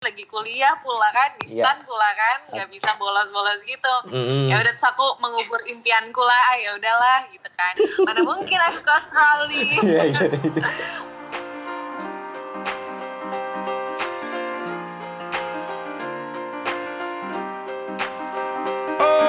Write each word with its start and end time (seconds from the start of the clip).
lagi 0.00 0.24
kuliah 0.24 0.80
pula 0.80 1.12
kan, 1.12 1.36
distan 1.44 1.76
Iya. 1.76 1.84
pula 1.84 2.08
kan, 2.16 2.38
nggak 2.56 2.68
bisa 2.72 2.88
bolos-bolos 2.96 3.60
gitu. 3.68 3.94
Mm-mm. 4.08 4.48
Ya 4.48 4.56
udah 4.56 4.72
terus 4.72 4.88
aku 4.88 5.04
mengubur 5.20 5.60
impianku 5.68 6.24
lah, 6.24 6.40
ah, 6.48 6.56
ya 6.56 6.72
udahlah 6.72 7.28
gitu 7.28 7.44
kan. 7.52 7.76
Mana 8.08 8.24
mungkin 8.24 8.56
aku 8.64 8.80
ke 8.80 8.92
Australia. 8.96 9.60
Iya, 9.84 10.02
iya, 10.08 10.24
iya. 10.32 10.64
Oh, 19.04 19.28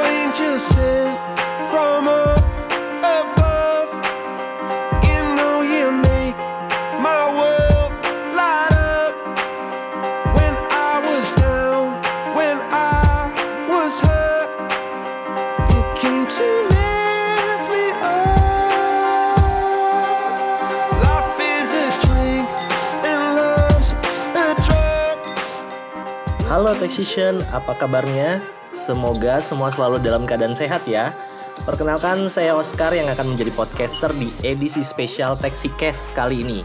Halo 26.51 26.75
Techsician, 26.75 27.39
apa 27.55 27.71
kabarnya? 27.79 28.43
Semoga 28.75 29.39
semua 29.39 29.71
selalu 29.71 30.03
dalam 30.03 30.27
keadaan 30.27 30.51
sehat 30.51 30.83
ya. 30.83 31.15
Perkenalkan 31.63 32.27
saya 32.27 32.59
Oscar 32.59 32.91
yang 32.91 33.07
akan 33.07 33.31
menjadi 33.31 33.55
podcaster 33.55 34.11
di 34.11 34.27
edisi 34.43 34.83
spesial 34.83 35.39
TexiCast 35.39 36.11
kali 36.11 36.43
ini. 36.43 36.59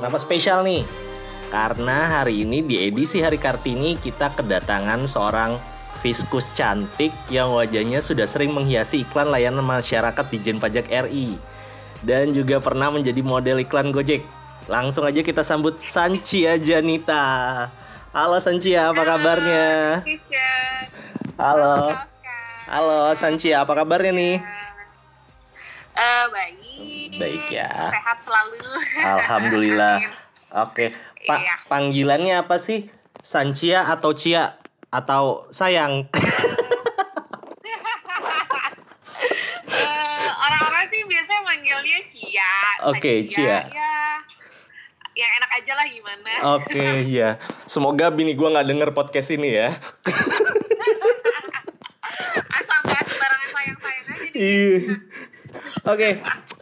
Kenapa 0.00 0.16
spesial 0.16 0.64
nih? 0.64 0.88
Karena 1.52 2.16
hari 2.16 2.48
ini 2.48 2.64
di 2.64 2.80
edisi 2.80 3.20
Hari 3.20 3.36
Kartini 3.36 4.00
kita 4.00 4.32
kedatangan 4.40 5.04
seorang 5.04 5.60
fiskus 6.00 6.48
cantik 6.56 7.12
yang 7.28 7.52
wajahnya 7.52 8.00
sudah 8.00 8.24
sering 8.24 8.56
menghiasi 8.56 9.04
iklan 9.04 9.28
layanan 9.28 9.68
masyarakat 9.68 10.32
di 10.32 10.40
Jen 10.40 10.56
Pajak 10.56 10.88
RI 10.88 11.36
dan 12.08 12.32
juga 12.32 12.56
pernah 12.56 12.88
menjadi 12.88 13.20
model 13.20 13.60
iklan 13.68 13.92
Gojek. 13.92 14.24
Langsung 14.64 15.04
aja 15.04 15.20
kita 15.20 15.44
sambut 15.44 15.76
Sancia 15.76 16.56
Janita. 16.56 17.68
Halo 18.10 18.42
Sancia, 18.42 18.90
apa 18.90 19.02
kabarnya? 19.06 20.02
Halo. 21.38 21.94
Halo 22.66 22.98
Sancia, 23.14 23.62
apa 23.62 23.72
kabarnya 23.72 24.10
nih? 24.10 24.36
Eh, 25.92 26.24
baik. 26.26 27.10
Baik 27.18 27.46
ya. 27.50 27.70
Sehat 27.86 28.18
selalu. 28.18 28.58
Alhamdulillah. 28.98 30.02
Oke, 30.66 30.90
Pak 31.22 31.38
Iya. 31.38 31.54
panggilannya 31.70 32.34
apa 32.42 32.58
sih? 32.58 32.90
Sancia 33.22 33.86
atau 33.86 34.10
Cia 34.10 34.58
atau 34.90 35.46
sayang? 35.50 36.06
Eh, 39.70 40.28
orang-orang 40.34 40.84
sih 40.88 41.00
biasanya 41.06 41.40
manggilnya 41.42 41.98
Cia. 42.02 42.54
Oke, 42.90 43.22
Saja, 43.22 43.30
Cia. 43.30 43.58
Ya, 43.70 43.79
gimana. 46.20 46.40
Oke, 46.54 46.86
ya. 47.08 47.30
Semoga 47.64 48.08
bini 48.08 48.36
gua 48.36 48.52
nggak 48.52 48.68
denger 48.68 48.90
podcast 48.92 49.32
ini 49.32 49.56
ya. 49.56 49.72
Asal 52.50 52.78
nggak 52.84 53.02
sembarangan 53.02 53.48
sayang-sayang 53.48 54.06
aja. 54.06 54.28
Iya. 54.30 54.78
Oke. 55.86 56.08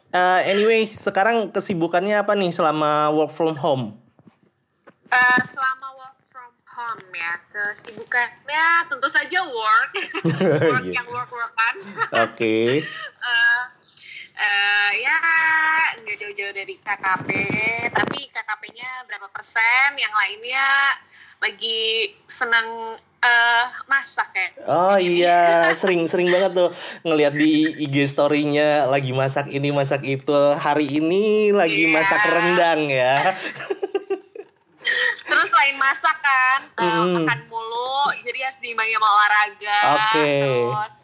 eh, 0.09 0.41
anyway, 0.47 0.87
sekarang 0.87 1.50
kesibukannya 1.50 2.17
apa 2.17 2.33
nih 2.33 2.48
selama 2.48 3.11
work 3.11 3.28
from 3.28 3.55
home? 3.55 3.84
Eh, 5.06 5.41
selama 5.45 5.89
work 5.95 6.17
from 6.25 6.48
home 6.65 7.05
ya, 7.12 7.33
kesibukannya 7.48 8.65
tentu 8.87 9.09
saja 9.09 9.41
work. 9.43 9.93
work 10.70 10.87
Iya. 10.87 10.95
yang 10.95 11.09
work-workan. 11.09 11.75
Oke. 12.25 12.81
Eh, 12.81 13.62
eh, 14.34 14.91
ya 14.99 15.16
nggak 15.99 16.16
jauh-jauh 16.16 16.48
dari 16.59 16.75
KKP 16.75 17.29
tapi 17.95 18.19
KKP-nya 18.35 19.07
berapa 19.07 19.31
persen 19.31 19.95
yang 19.95 20.11
lainnya 20.11 20.67
lagi 21.39 22.11
senang 22.27 22.99
eh 23.19 23.67
masak 23.87 24.31
ya 24.31 24.49
Oh 24.67 24.95
iya, 24.95 25.43
sering-sering 25.79 26.29
banget 26.29 26.55
tuh 26.55 26.71
ngelihat 27.03 27.31
di 27.31 27.79
IG 27.79 27.95
story-nya 28.09 28.87
lagi 28.87 29.11
masak 29.11 29.51
ini 29.51 29.71
masak 29.71 30.03
itu. 30.03 30.35
Hari 30.55 30.99
ini 30.99 31.51
lagi 31.51 31.87
Iya. 31.87 31.95
masak 31.95 32.21
rendang 32.25 32.81
ya. 32.87 33.15
terus 35.29 35.47
selain 35.53 35.77
masak 35.77 36.17
kan 36.19 36.61
eh, 36.81 37.05
makan 37.21 37.39
mulu 37.47 38.09
jadi 38.25 38.49
harus 38.49 38.59
diimbangi 38.59 38.97
sama 38.97 39.09
olahraga 39.11 39.79
Oke. 39.93 40.31
terus 40.41 40.95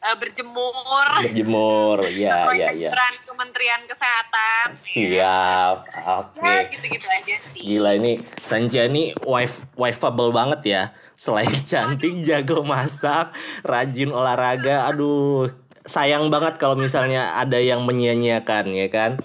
eh, 0.00 0.16
berjemur 0.16 0.72
Berjemur, 1.20 1.98
ya 2.22 2.32
sesuai 2.34 2.56
ya 2.56 2.68
ya. 2.72 2.90
anjuran 2.90 3.14
Kementerian 3.24 3.80
Kesehatan 3.84 4.66
Siap. 4.74 5.76
Oke. 6.18 6.44
ya 6.44 6.60
gitu-gitu 6.68 7.06
aja 7.06 7.34
sih 7.52 7.60
Gila 7.60 7.96
ini 7.96 8.12
Sanja 8.40 8.84
ini 8.84 9.12
wife 9.22 9.68
wifeable 9.76 10.32
banget 10.32 10.60
ya. 10.64 10.82
Selain 11.14 11.52
cantik, 11.60 12.24
jago 12.24 12.64
masak, 12.64 13.36
rajin 13.60 14.08
olahraga. 14.08 14.88
Aduh, 14.88 15.52
sayang 15.84 16.32
banget 16.32 16.56
kalau 16.56 16.72
misalnya 16.74 17.36
ada 17.36 17.60
yang 17.60 17.84
menyia-nyiakan 17.84 18.72
ya 18.72 18.88
kan. 18.88 19.20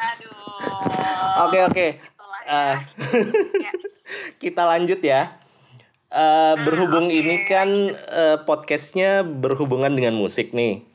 aduh 0.00 1.44
Oke 1.44 1.58
oke. 1.62 1.86
Itulah 2.00 2.40
ya. 2.44 2.52
Eh, 2.56 2.76
Ya. 3.68 3.72
kita 4.40 4.62
lanjut 4.64 5.00
ya. 5.04 5.28
Eh, 6.06 6.54
berhubung 6.62 7.10
oke. 7.10 7.18
ini 7.18 7.42
kan 7.42 7.68
eh, 7.92 8.38
podcastnya 8.46 9.26
berhubungan 9.26 9.90
dengan 9.90 10.14
musik 10.14 10.54
nih. 10.54 10.86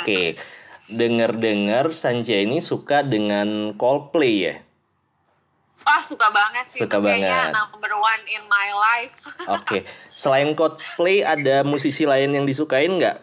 Oke, 0.00 0.36
dengar-dengar 0.90 1.88
Sanja 1.96 2.36
ini 2.44 2.60
suka 2.60 3.00
dengan 3.00 3.72
Coldplay 3.80 4.34
ya. 4.52 4.54
Wah 5.84 6.00
suka 6.00 6.32
banget 6.32 6.64
sih 6.64 6.80
Suka 6.84 6.96
banget. 6.96 7.52
number 7.52 7.92
one 7.92 8.22
in 8.28 8.40
my 8.48 8.68
life. 8.72 9.28
Oke, 9.56 9.84
selain 10.12 10.52
Coldplay 10.52 11.24
ada 11.24 11.64
musisi 11.64 12.04
lain 12.04 12.36
yang 12.36 12.44
disukain 12.44 13.00
nggak? 13.00 13.16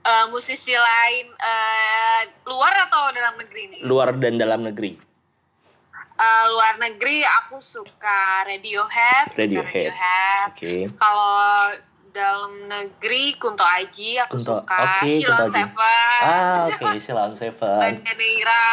Eh, 0.00 0.24
musisi 0.32 0.72
lain 0.72 1.26
eh, 1.28 2.20
luar 2.48 2.88
atau 2.88 3.12
dalam 3.16 3.36
negeri 3.40 3.62
nih? 3.68 3.80
Luar 3.84 4.12
dan 4.16 4.36
dalam 4.36 4.60
negeri. 4.64 5.09
Eh, 6.20 6.44
luar 6.52 6.76
negeri 6.76 7.24
aku 7.24 7.56
suka 7.58 8.44
Radiohead. 8.44 9.32
suka 9.32 9.40
Radiohead. 9.40 9.88
Radiohead. 9.88 10.48
Oke. 10.52 10.74
Kalau 10.92 11.32
dalam 12.10 12.52
negeri 12.66 13.40
Kunto 13.40 13.64
Aji 13.64 14.20
aku 14.20 14.36
Kunto- 14.36 14.60
suka. 14.60 15.00
Kunto 15.00 15.32
Aji. 15.32 15.48
Seven. 15.48 16.20
Ah, 16.20 16.68
oke, 16.68 17.00
Silon 17.00 17.32
Seven. 17.32 17.80
Banda 17.88 18.12
Neira. 18.12 18.68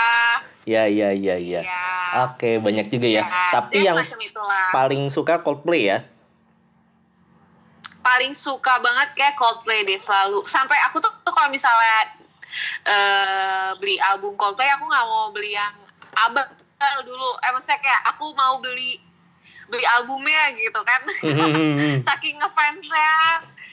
Ya, 0.67 0.83
ya, 0.91 1.15
ya, 1.15 1.39
ya. 1.39 1.63
Ya. 1.63 1.87
Oke, 2.27 2.59
banyak 2.59 2.91
juga 2.91 3.07
ya. 3.07 3.23
Ya, 3.23 3.31
Tapi 3.55 3.79
dia 3.79 3.95
yang 3.95 4.03
paling 4.75 5.07
suka 5.07 5.39
Coldplay 5.39 5.87
ya. 5.87 5.99
paling 7.97 8.31
suka 8.31 8.79
banget 8.79 9.15
kayak 9.15 9.35
Coldplay 9.35 9.83
deh 9.83 9.95
selalu 9.95 10.43
sampai 10.43 10.79
aku 10.81 10.99
tuh, 10.99 11.11
tuh 11.23 11.31
kalau 11.31 11.47
misalnya 11.47 12.07
eh 12.83 13.75
beli 13.75 13.99
album 14.01 14.35
Coldplay 14.35 14.67
aku 14.69 14.87
nggak 14.87 15.05
mau 15.05 15.27
beli 15.29 15.51
yang 15.51 15.75
abal 16.17 16.47
dulu. 16.79 17.29
Eh 17.41 17.51
maksudnya 17.51 17.81
kayak 17.81 18.01
aku 18.07 18.33
mau 18.33 18.61
beli 18.61 19.01
beli 19.67 19.83
albumnya 19.89 20.53
gitu 20.55 20.79
kan. 20.81 21.01
Saking 22.07 22.37
ngefansnya. 22.37 23.11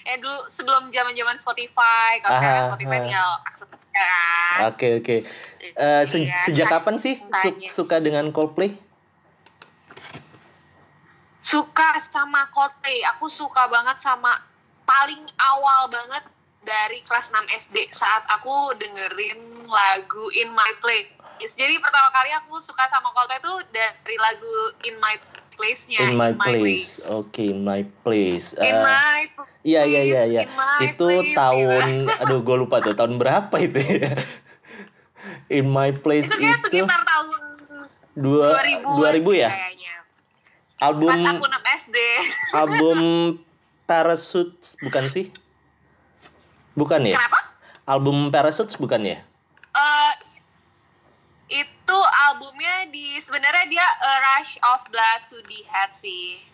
Ya 0.04 0.20
dulu 0.20 0.36
sebelum 0.48 0.92
zaman 0.92 1.16
zaman 1.16 1.36
Spotify 1.38 2.20
kalau 2.20 2.36
sekarang 2.36 2.60
Ah, 2.60 2.68
Spotify 2.68 2.96
tinggal 3.00 3.30
akses 3.46 3.68
kan. 3.88 4.58
Oke, 4.68 4.88
oke. 5.00 5.16
Eh, 5.64 6.02
se- 6.04 6.20
Iya, 6.22 6.36
sejak 6.44 6.68
saking 6.68 6.74
kapan 6.76 6.94
sih 7.00 7.14
su- 7.32 7.56
suka 7.70 7.96
dengan 7.98 8.28
Coldplay? 8.30 8.76
suka 11.40 11.96
sama 11.98 12.48
Coldplay. 12.48 13.04
Aku 13.14 13.28
suka 13.28 13.64
banget 13.66 13.96
sama 13.98 14.32
paling 14.84 15.20
awal 15.38 15.88
banget 15.88 16.24
dari 16.60 17.00
kelas 17.00 17.28
6 17.28 17.44
SD 17.50 17.88
saat 17.90 18.24
aku 18.26 18.72
dengerin 18.74 19.40
lagu 19.64 20.28
In 20.34 20.52
My 20.52 20.72
Place 20.78 21.13
jadi 21.40 21.74
pertama 21.78 22.08
kali 22.10 22.30
aku 22.34 22.56
suka 22.58 22.86
sama 22.86 23.10
Coldplay 23.10 23.40
tuh 23.42 23.58
dari 23.70 24.16
lagu 24.16 24.52
In 24.86 24.96
My 24.98 25.14
Place-nya 25.54 26.10
In 26.10 26.18
my 26.18 26.34
place. 26.34 27.06
Oke, 27.06 27.54
in 27.54 27.62
my 27.62 27.86
place. 28.02 28.58
In 28.58 28.74
Eh, 28.74 28.82
My 28.82 29.22
Iya 29.62 29.86
iya 29.86 30.02
iya 30.02 30.22
iya. 30.26 30.42
In 30.46 30.52
My 30.52 30.90
Itu 30.90 31.06
Place, 31.06 31.34
tahun 31.34 31.84
gitu. 32.04 32.12
aduh 32.26 32.40
gue 32.42 32.56
lupa 32.58 32.82
tuh 32.82 32.94
tahun 32.98 33.16
berapa 33.16 33.54
itu 33.62 33.78
ya. 33.78 34.12
In 35.46 35.70
my 35.70 35.94
place 35.94 36.26
itu 36.26 36.40
itu 36.40 36.58
sekitar 36.58 37.00
tahun 37.04 37.28
dua 38.14 38.54
2000 38.62 39.26
2000 39.26 39.42
ya. 39.42 39.50
kayaknya 39.50 39.94
Album 40.78 41.10
pas 41.10 41.34
aku 41.34 41.46
6 41.50 41.80
SD 41.86 41.96
album 42.62 42.98
Parachutes 43.84 44.74
bukan 44.80 45.04
sih? 45.06 45.28
Bukan 46.74 47.04
ya? 47.04 47.14
kenapa? 47.20 47.40
Album 47.84 48.32
Parachutes 48.32 48.74
bukan 48.80 49.02
ya? 49.04 49.18
Eh, 49.74 50.12
itu 51.52 51.74
itu 51.84 51.98
albumnya 52.00 52.88
di 52.88 53.12
sebenarnya 53.24 53.64
dia 53.72 53.86
A 54.04 54.12
Rush 54.20 54.60
of 54.60 54.84
Blood 54.92 55.20
to 55.32 55.40
the 55.48 55.64
Head 55.72 55.96
sih. 55.96 56.44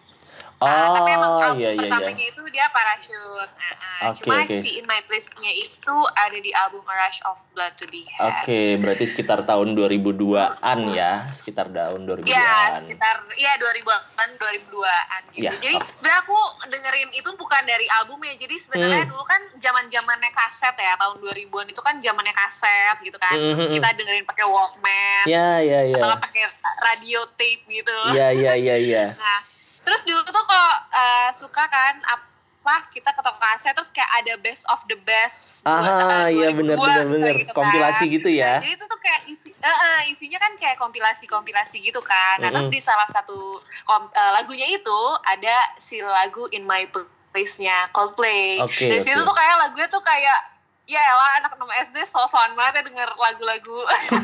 Nah, 0.60 0.92
tapi 0.92 1.10
emang 1.10 1.30
Oh, 1.30 1.40
album 1.42 1.56
iya 1.56 1.70
iya 1.72 1.80
iya. 1.80 1.88
pertamanya 1.88 2.26
itu 2.26 2.42
dia 2.52 2.66
Parachute. 2.68 3.48
Nah, 3.50 3.72
nah, 3.72 4.00
Oke, 4.06 4.16
cuma 4.20 4.44
oke. 4.44 4.52
si 4.54 4.70
In 4.76 4.84
My 4.84 5.00
Place-nya 5.02 5.52
itu 5.54 5.96
ada 6.14 6.36
di 6.36 6.52
album 6.52 6.84
A 6.84 6.94
Rush 6.98 7.20
of 7.24 7.40
Blood 7.50 7.72
to 7.74 7.88
the 7.88 8.04
Head. 8.06 8.44
Oke, 8.44 8.60
berarti 8.76 9.04
sekitar 9.06 9.40
tahun 9.42 9.72
2002-an 9.72 10.78
ya, 10.90 11.16
sekitar 11.16 11.68
tahun 11.70 12.04
2002-an. 12.04 12.28
Ya, 12.28 12.76
sekitar 12.76 13.24
ya 13.34 13.56
2000-an, 13.56 14.28
2002-an 14.36 15.22
gitu. 15.30 15.40
Ya, 15.40 15.52
Jadi 15.56 15.74
oke. 15.74 15.96
sebenarnya 15.96 16.20
aku 16.20 16.38
dengerin 16.68 17.08
itu 17.10 17.30
bukan 17.34 17.62
dari 17.64 17.86
albumnya. 17.90 18.36
Jadi 18.36 18.54
sebenarnya 18.58 19.00
Hmm. 19.00 19.10
dulu 19.10 19.24
kan 19.24 19.40
zaman-zamannya 19.56 20.28
kaset 20.30 20.76
ya, 20.76 20.92
tahun 20.94 21.16
2000-an 21.18 21.66
itu 21.66 21.80
kan 21.80 21.96
zamannya 21.98 22.36
kaset 22.36 23.00
gitu 23.00 23.16
kan. 23.16 23.32
Terus 23.32 23.56
Hmm, 23.58 23.66
hmm, 23.66 23.76
kita 23.76 23.88
dengerin 23.96 24.24
pakai 24.24 24.44
Walkman 24.44 25.24
Ya, 25.24 25.56
ya, 25.58 25.80
ya. 25.86 25.96
atau 25.96 26.20
pakai 26.20 26.44
radio 26.84 27.24
tape 27.32 27.64
gitu. 27.66 27.96
Iya, 28.12 28.28
iya, 28.30 28.52
iya, 28.54 28.76
iya. 28.76 29.04
Nah, 29.16 29.40
terus 29.90 30.06
dulu 30.06 30.22
tuh 30.22 30.32
kalau 30.40 30.70
eh, 30.88 31.28
suka 31.34 31.66
kan 31.66 31.98
apa 32.00 32.72
kita 32.88 33.10
ke 33.10 33.18
toko 33.18 33.36
kaset 33.36 33.72
terus 33.72 33.88
kayak 33.88 34.08
ada 34.16 34.32
best 34.38 34.62
of 34.68 34.78
the 34.86 34.94
best 34.94 35.64
Ah, 35.64 36.28
iya 36.28 36.52
2002 36.52 36.54
benar 36.54 36.76
benar 36.78 37.04
benar. 37.08 37.32
gitu 37.34 37.48
kan. 37.48 37.56
Kompilasi 37.58 38.04
gitu 38.06 38.28
ya. 38.30 38.46
Nah, 38.46 38.54
jadi 38.60 38.68
itu 38.70 38.84
tuh 38.86 38.98
kayak 39.00 39.20
isi, 39.26 39.48
eh, 39.50 39.66
eh, 39.66 40.00
isinya 40.06 40.38
kan 40.38 40.54
kayak 40.54 40.76
kompilasi-kompilasi 40.76 41.80
gitu 41.80 41.98
kan. 42.00 42.38
Nah, 42.38 42.48
terus 42.48 42.66
Mm-mm. 42.66 42.72
di 42.72 42.80
salah 42.80 43.06
satu 43.06 43.58
kom- 43.82 44.10
eh, 44.10 44.30
lagunya 44.32 44.64
itu 44.68 44.98
ada 45.24 45.54
si 45.76 45.98
lagu 45.98 46.46
In 46.50 46.62
My 46.62 46.86
Place-nya 47.30 47.88
Coldplay. 47.90 48.60
Oke, 48.60 48.86
Dan 48.86 49.00
situ 49.00 49.16
oke. 49.16 49.24
tuh 49.24 49.34
kayak 49.34 49.54
lagunya 49.58 49.86
tuh 49.88 50.00
kayak 50.00 50.38
ya 50.84 51.00
elah 51.00 51.28
anak 51.38 51.50
6 51.54 51.64
SD 51.88 51.96
so-soan 52.04 52.52
banget 52.52 52.78
ya 52.78 52.82
denger 52.84 53.08
lagu-lagu 53.16 53.78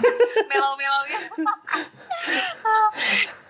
melo-melo 0.50 0.98
gitu. 1.08 1.40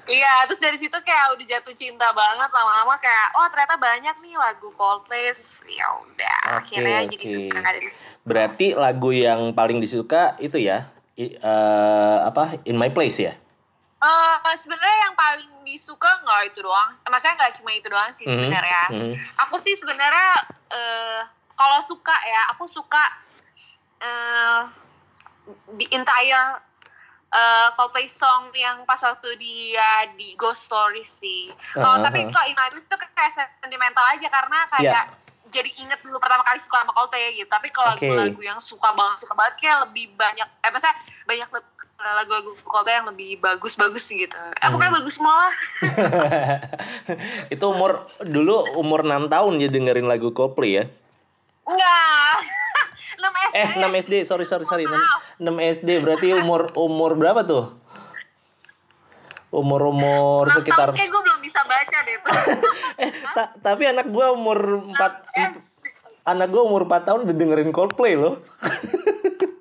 Iya, 0.07 0.47
terus 0.47 0.63
dari 0.63 0.79
situ 0.79 0.95
kayak 0.95 1.35
udah 1.35 1.47
jatuh 1.47 1.75
cinta 1.75 2.07
banget 2.15 2.47
lama-lama 2.55 2.95
kayak 2.97 3.35
oh 3.35 3.47
ternyata 3.51 3.75
banyak 3.75 4.15
nih 4.23 4.39
lagu 4.39 4.71
Coldplay. 4.71 5.35
Ya 5.67 5.87
udah, 5.99 6.63
Oke, 6.63 6.79
akhirnya 6.79 7.11
jadi 7.11 7.27
oke. 7.27 7.35
suka 7.35 7.59
dari 7.61 7.83
situ. 7.83 7.99
Berarti 8.23 8.67
lagu 8.75 9.11
yang 9.11 9.51
paling 9.51 9.83
disuka 9.83 10.39
itu 10.39 10.63
ya, 10.63 10.87
i- 11.15 11.35
eh, 11.35 12.19
apa? 12.23 12.55
In 12.63 12.79
My 12.79 12.91
Place 12.91 13.19
ya. 13.19 13.35
Eh, 13.97 14.55
sebenarnya 14.55 15.11
yang 15.11 15.15
paling 15.19 15.51
disuka 15.67 16.07
nggak 16.23 16.55
itu 16.55 16.63
doang. 16.63 16.95
Maksudnya 17.03 17.35
nggak 17.35 17.53
cuma 17.59 17.71
itu 17.75 17.89
doang 17.91 18.11
sih 18.15 18.25
Mhm, 18.25 18.31
sebenarnya. 18.31 18.83
mhm. 18.95 19.13
Aku 19.43 19.59
sih 19.59 19.75
sebenarnya 19.75 20.29
eh 20.71 21.23
kalau 21.57 21.83
suka 21.83 22.15
ya, 22.23 22.55
aku 22.55 22.71
suka 22.71 23.03
eh 23.99 24.61
the 25.75 25.87
entire 25.91 26.63
eh 27.27 27.69
Coldplay 27.75 28.07
song 28.07 28.55
yang 28.55 28.83
pas 28.83 28.99
waktu 28.99 29.35
dia 29.37 29.91
di 30.15 30.35
Ghost 30.35 30.67
Stories 30.67 31.19
sih. 31.19 31.51
Kalau 31.73 31.99
Ah, 31.99 32.05
tapi 32.07 32.23
ah. 32.23 32.31
kalau 32.31 32.47
In 32.47 32.55
My 32.55 32.71
Place 32.71 32.87
itu 32.87 32.97
kayak 32.97 33.33
sentimental 33.61 34.05
aja 34.07 34.27
karena 34.27 34.59
kayak 34.69 35.05
jadi 35.47 35.71
inget 35.79 36.03
dulu 36.03 36.19
pertama 36.19 36.43
kali 36.43 36.59
suka 36.59 36.83
sama 36.83 36.91
Coldplay 36.91 37.35
gitu. 37.35 37.47
Tapi 37.47 37.69
kalau 37.71 37.95
Oke. 37.95 38.07
lagu-lagu 38.07 38.41
yang 38.43 38.59
suka 38.59 38.91
banget 38.93 39.23
suka 39.23 39.35
banget 39.35 39.55
kayak 39.59 39.79
lebih 39.91 40.11
banyak 40.15 40.49
eh 40.63 40.71
maksudnya 40.71 40.97
banyak 41.25 41.49
lagu-lagu 41.97 42.51
Coldplay 42.63 42.95
yang 42.95 43.09
lebih 43.09 43.31
bagus-bagus 43.39 44.07
gitu. 44.07 44.39
Aku 44.63 44.77
kan 44.77 44.91
Hmm. 44.91 44.97
bagus 44.97 45.19
semua. 45.19 45.51
itu 47.55 47.65
umur 47.65 48.07
dulu 48.23 48.79
umur 48.79 49.03
6 49.03 49.27
tahun 49.27 49.53
ya 49.59 49.69
dengerin 49.69 50.07
lagu 50.07 50.31
Coldplay 50.31 50.83
ya. 50.83 50.85
Enggak. 51.67 52.37
6 53.17 53.25
SD. 53.51 53.57
Eh, 53.57 53.69
6 53.81 54.03
SD, 54.03 54.15
sorry 54.23 54.45
sorry 54.45 54.65
sorry. 54.65 54.85
6, 54.85 54.93
Maaf. 54.93 55.21
6 55.41 55.73
SD 55.77 55.89
berarti 55.99 56.29
umur 56.33 56.71
umur 56.75 57.17
berapa 57.17 57.43
tuh? 57.43 57.73
Umur-umur 59.49 60.51
6 60.53 60.61
sekitar 60.61 60.91
tahun 60.91 60.99
kayak 60.99 61.11
gue 61.11 61.23
belum 61.23 61.41
bisa 61.41 61.61
baca 61.65 61.99
deh 62.03 62.17
tuh. 62.19 62.33
eh 63.07 63.11
ta- 63.33 63.53
tapi 63.57 63.87
anak 63.87 64.07
gua 64.07 64.31
umur 64.31 64.85
4 64.85 64.93
SD. 65.55 65.65
anak 66.25 66.49
gua 66.51 66.63
umur 66.63 66.83
4 66.85 67.07
tahun 67.07 67.21
udah 67.25 67.35
dengerin 67.35 67.71
Coldplay 67.71 68.15
loh. 68.15 68.37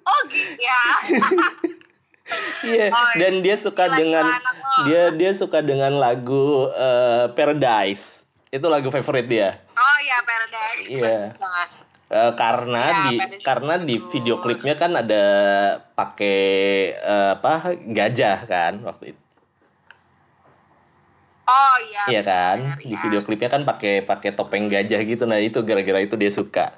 Oh 0.05 0.19
gitu 0.29 0.61
ya. 0.61 0.81
Iya, 2.61 2.89
Oh, 2.89 3.11
dan 3.21 3.37
dia 3.39 3.53
suka 3.53 3.85
gila, 3.85 3.95
dengan 3.95 4.25
gila, 4.25 4.41
dia 4.85 5.03
dia 5.13 5.31
suka 5.31 5.61
dengan 5.61 5.93
lagu 5.93 6.69
eh, 6.69 7.29
Paradise. 7.33 8.25
Itu 8.49 8.65
lagu 8.65 8.89
favorit 8.89 9.25
dia. 9.25 9.61
Oh 9.71 9.97
iya 9.99 10.17
Paradise. 10.21 10.81
Iya. 10.85 11.37
Bagus 11.37 11.84
Eh, 12.05 12.31
karena 12.37 12.83
Ya, 12.85 13.01
di 13.09 13.15
karena 13.41 13.81
di 13.81 13.97
video 13.97 14.37
klipnya 14.37 14.77
kan 14.77 14.93
ada 14.93 15.25
pakai 15.97 16.37
eh, 16.93 17.29
apa 17.33 17.73
gajah 17.81 18.45
kan 18.45 18.77
waktu 18.85 19.17
itu. 19.17 19.21
Oh 21.45 21.75
iya. 21.81 22.03
Iya 22.09 22.21
kan? 22.25 22.57
benar, 22.61 22.77
Di 22.81 22.93
iya. 22.93 22.97
video 23.01 23.21
klipnya 23.25 23.49
kan 23.49 23.65
pakai 23.65 24.05
pakai 24.05 24.37
topeng 24.37 24.69
gajah 24.69 25.01
gitu. 25.01 25.25
Nah, 25.25 25.41
itu 25.41 25.61
gara-gara 25.65 26.01
itu 26.01 26.13
dia 26.17 26.29
suka. 26.29 26.73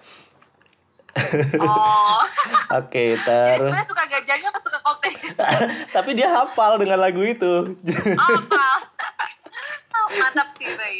Oh. 1.59 2.19
Oke, 2.79 3.15
sebenarnya 3.19 3.87
suka 3.87 4.03
gajahnya 4.05 4.47
apa 4.51 4.59
suka 4.59 4.77
Coldplay? 4.83 5.15
tapi 5.95 6.13
dia 6.13 6.29
hafal 6.29 6.77
dengan 6.79 6.99
lagu 6.99 7.23
itu. 7.23 7.75
Apa? 8.15 8.67
Oh, 10.57 10.65
Mantap 10.65 10.65
sih 10.65 10.69
Ray. 10.73 10.97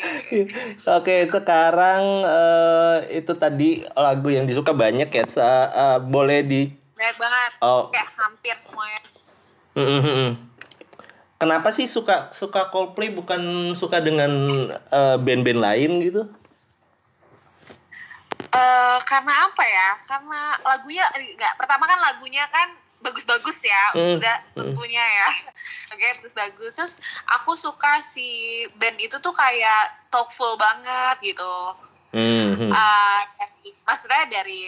Oke, 1.02 1.16
sekarang 1.26 2.04
eh, 2.24 2.98
itu 3.22 3.34
tadi 3.34 3.82
lagu 3.98 4.30
yang 4.30 4.46
disuka 4.46 4.72
banyak 4.74 5.10
ya. 5.10 5.24
Sa- 5.26 5.72
eh, 5.72 5.98
boleh 6.02 6.46
di 6.46 6.62
Banyak 6.98 7.18
banget. 7.22 7.52
Oh. 7.62 7.94
Kayak 7.94 8.10
hampir 8.18 8.56
semuanya. 8.58 9.02
Mm, 9.78 9.86
mm, 9.86 10.02
mm, 10.02 10.16
mm. 10.18 10.32
Kenapa 11.38 11.70
sih 11.70 11.86
suka 11.86 12.34
suka 12.34 12.74
Coldplay 12.74 13.14
bukan 13.14 13.74
suka 13.78 14.02
dengan 14.02 14.30
eh, 14.74 15.18
band-band 15.22 15.62
lain 15.62 15.92
gitu? 16.02 16.26
Eh 18.50 18.98
karena 19.06 19.34
apa 19.46 19.64
ya? 19.66 19.90
Karena 20.02 20.58
lagunya 20.66 21.06
enggak. 21.14 21.54
Pertama 21.62 21.86
kan 21.86 22.00
lagunya 22.02 22.50
kan 22.50 22.74
bagus-bagus 22.98 23.62
ya, 23.62 23.84
Hmm, 23.94 24.18
sudah 24.18 24.36
hmm. 24.42 24.74
tentunya 24.74 25.06
ya. 25.06 25.30
Oke, 25.94 26.06
bagus-bagus. 26.22 26.74
Terus 26.76 26.94
aku 27.30 27.54
suka 27.54 28.02
si 28.02 28.26
band 28.76 28.98
itu 28.98 29.18
tuh 29.22 29.34
kayak 29.34 30.10
talkful 30.10 30.58
banget 30.58 31.34
gitu. 31.34 31.54
Hmm, 32.12 32.58
hmm. 32.58 32.72
Eh, 32.74 33.22
dari- 33.38 33.78
maksudnya 33.86 34.24
dari 34.32 34.64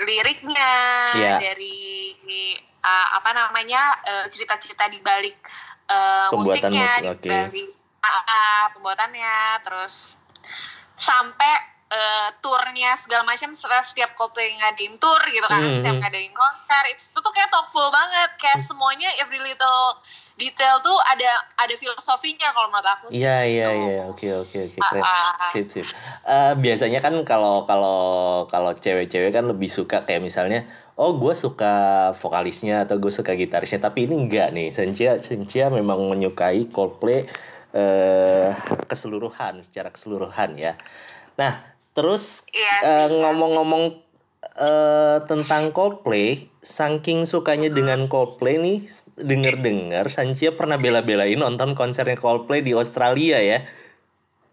liriknya, 0.00 0.72
Iya. 1.14 1.34
dari 1.42 1.78
eh, 2.80 3.08
apa 3.12 3.30
namanya 3.34 3.82
eh, 4.02 4.24
cerita-cerita 4.30 4.88
di 4.88 4.98
balik 5.02 5.36
eh, 5.90 6.28
Pembuatan 6.30 6.70
musiknya, 6.70 6.90
musik, 6.98 7.02
di 7.02 7.08
oke. 7.10 7.28
balik 7.30 7.70
ah, 8.00 8.22
ah, 8.24 8.62
pembuatannya, 8.72 9.36
terus 9.60 10.16
sampai 10.96 11.54
eh, 11.90 12.28
turnya 12.38 12.94
segala 12.94 13.26
macam 13.26 13.50
setelah 13.52 13.82
setiap 13.82 14.14
Coldplay 14.14 14.54
ngadain 14.54 14.94
tour 14.96 15.18
gitu 15.26 15.44
kan, 15.44 15.58
Hmm, 15.58 15.74
setiap 15.74 15.98
hmm. 15.98 16.02
ngadain 16.06 16.30
konser 16.30 16.84
itu 16.94 17.18
tuh 17.18 17.32
kayak 17.34 17.50
talkful 17.50 17.90
banget, 17.90 18.30
kayak 18.38 18.62
semuanya 18.62 19.10
every 19.18 19.42
little 19.42 19.98
detail 20.38 20.80
tuh 20.80 20.96
ada 21.04 21.30
ada 21.60 21.74
filosofinya 21.76 22.48
kalau 22.56 22.72
menurut 22.72 22.88
aku 22.88 23.04
sih. 23.12 23.20
Iya 23.20 23.36
iya 23.44 23.66
gitu. 23.68 23.84
iya 23.84 24.00
oke 24.08 24.26
oke 24.46 24.56
oke 24.72 24.78
keren 24.80 25.02
Ah, 25.04 25.36
ah. 25.36 25.50
sip 25.52 25.68
sip 25.68 25.84
Eh, 26.24 26.52
biasanya 26.56 27.04
kan 27.04 27.12
kalau 27.28 27.68
kalau 27.68 28.00
kalau 28.48 28.72
cewek-cewek 28.72 29.36
kan 29.36 29.44
lebih 29.44 29.68
suka 29.68 30.00
kayak 30.00 30.24
misalnya 30.24 30.64
oh 30.96 31.16
gue 31.16 31.32
suka 31.36 32.08
vokalisnya 32.16 32.88
atau 32.88 32.96
gue 32.96 33.12
suka 33.12 33.36
gitarisnya 33.36 33.84
tapi 33.84 34.08
ini 34.08 34.16
enggak 34.16 34.52
nih 34.56 34.72
Sensia 34.72 35.20
Sensia 35.20 35.68
memang 35.68 36.00
menyukai 36.08 36.72
Coldplay 36.72 37.28
eh 37.70 38.50
keseluruhan 38.84 39.62
secara 39.62 39.88
keseluruhan 39.94 40.58
ya 40.58 40.74
nah 41.38 41.69
terus 41.92 42.46
Iya 42.48 42.74
eh, 42.80 43.06
sih. 43.06 43.16
ngomong-ngomong 43.16 43.84
eh, 44.56 45.18
tentang 45.24 45.70
Coldplay 45.70 46.48
saking 46.58 47.24
sukanya 47.24 47.68
dengan 47.68 48.06
Coldplay 48.06 48.56
nih 48.56 48.78
denger-dengar 49.16 50.06
Sancia 50.06 50.50
pernah 50.50 50.76
bela-belain 50.76 51.34
nonton 51.34 51.72
konsernya 51.72 52.14
Coldplay 52.14 52.60
di 52.60 52.72
Australia 52.72 53.38
ya 53.38 53.60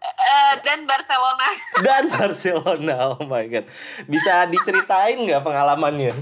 Eh, 0.00 0.54
dan 0.62 0.86
Barcelona. 0.86 1.48
dan 1.84 2.06
Barcelona 2.08 2.96
oh 3.12 3.24
my 3.24 3.44
god 3.46 3.66
bisa 4.04 4.46
diceritain 4.46 5.18
nggak 5.18 5.42
pengalamannya 5.42 6.14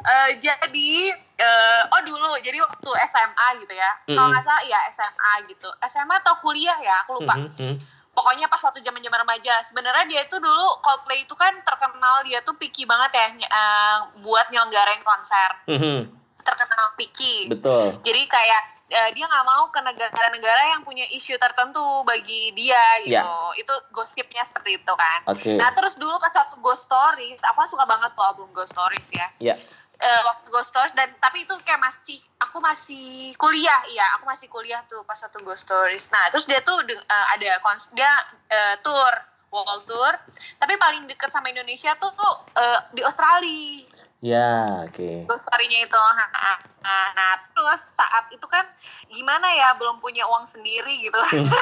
Eh, 0.00 0.30
jadi 0.36 0.92
eh, 1.34 1.80
oh 1.86 2.02
dulu 2.02 2.36
jadi 2.38 2.56
waktu 2.58 2.90
SMA 3.06 3.48
gitu 3.58 3.72
ya 3.72 3.88
kalau 4.04 4.20
Mm-mm. 4.20 4.32
nggak 4.32 4.44
salah 4.44 4.60
ya 4.62 4.80
SMA 4.90 5.32
gitu 5.46 5.68
SMA 5.82 6.14
atau 6.18 6.36
kuliah 6.38 6.76
ya 6.78 7.00
aku 7.00 7.16
lupa 7.18 7.34
Mhm, 7.34 7.48
mhm. 7.54 7.74
Pokoknya 8.14 8.46
pas 8.46 8.62
waktu 8.62 8.80
zaman 8.80 9.02
zaman 9.02 9.20
remaja. 9.26 9.60
Sebenarnya 9.66 10.06
dia 10.06 10.20
itu 10.24 10.38
dulu 10.38 10.80
Coldplay 10.80 11.26
itu 11.26 11.34
kan 11.34 11.52
terkenal 11.66 12.22
dia 12.24 12.40
tuh 12.46 12.54
picky 12.56 12.86
banget 12.86 13.10
ya 13.12 13.26
eh, 13.44 13.98
buat 14.22 14.46
nyelenggarain 14.48 15.02
konser. 15.02 15.50
Mhm, 15.68 16.08
terkenal 16.40 16.86
picky. 16.96 17.50
Betul. 17.50 17.98
Jadi 18.06 18.22
kayak 18.30 18.62
eh, 18.94 19.10
dia 19.12 19.26
nggak 19.26 19.46
mau 19.46 19.68
ke 19.74 19.82
negara-negara 19.82 20.78
yang 20.78 20.86
punya 20.86 21.04
isu 21.10 21.34
tertentu 21.36 21.82
bagi 22.06 22.54
dia 22.54 23.02
gitu. 23.02 23.18
Ya. 23.18 23.26
itu 23.58 23.74
gosipnya 23.90 24.46
seperti 24.46 24.78
itu 24.78 24.92
kan. 24.94 25.20
Oke. 25.28 25.58
Nah 25.58 25.74
terus 25.74 25.98
dulu 25.98 26.16
pas 26.22 26.32
waktu 26.32 26.56
Ghost 26.62 26.86
Stories, 26.86 27.42
aku 27.42 27.66
suka 27.66 27.84
banget 27.84 28.14
tuh 28.14 28.24
album 28.24 28.48
Ghost 28.54 28.72
Stories 28.72 29.10
ya. 29.10 29.28
ya 29.42 29.56
eh, 30.00 30.20
waktu 30.26 30.46
Ghost 30.50 30.70
Stories 30.74 30.94
dan 30.96 31.10
tapi 31.22 31.46
itu 31.46 31.54
kayak 31.62 31.80
masih 31.80 32.18
aku 32.54 32.62
masih 32.62 33.34
kuliah 33.34 33.82
iya 33.90 34.06
aku 34.14 34.30
masih 34.30 34.46
kuliah 34.46 34.78
tuh 34.86 35.02
pas 35.02 35.18
waktu 35.18 35.42
Ghost 35.42 35.66
Stories. 35.66 36.06
Nah 36.14 36.30
terus 36.30 36.46
dia 36.46 36.62
tuh 36.62 36.78
eh, 36.86 37.26
ada 37.34 37.58
kons 37.58 37.90
dia 37.90 38.06
eh, 38.46 38.78
tour 38.78 39.10
world 39.50 39.82
tour. 39.90 40.14
Tapi 40.62 40.78
paling 40.78 41.10
deket 41.10 41.34
sama 41.34 41.50
Indonesia 41.50 41.98
tuh 41.98 42.14
tuh 42.14 42.34
eh, 42.54 42.78
di 42.94 43.02
Australia 43.02 43.82
Ya, 44.24 44.88
oke. 44.88 45.28
Story-nya 45.28 45.84
itu 45.84 46.00
ha, 46.00 46.26
ha. 46.32 46.54
nah 46.84 47.32
terus 47.52 47.96
saat 47.96 48.28
itu 48.32 48.44
kan 48.48 48.64
gimana 49.08 49.48
ya 49.52 49.72
belum 49.76 50.00
punya 50.04 50.24
uang 50.28 50.44
sendiri 50.44 51.00
gitu 51.00 51.16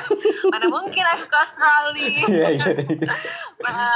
mana 0.52 0.66
mungkin 0.66 1.04
aku 1.14 1.30
ke 1.30 1.36
Australia 1.38 2.22
Iya, 2.30 2.48
iya. 2.58 2.68
iya. 2.74 3.14
mana, 3.64 3.86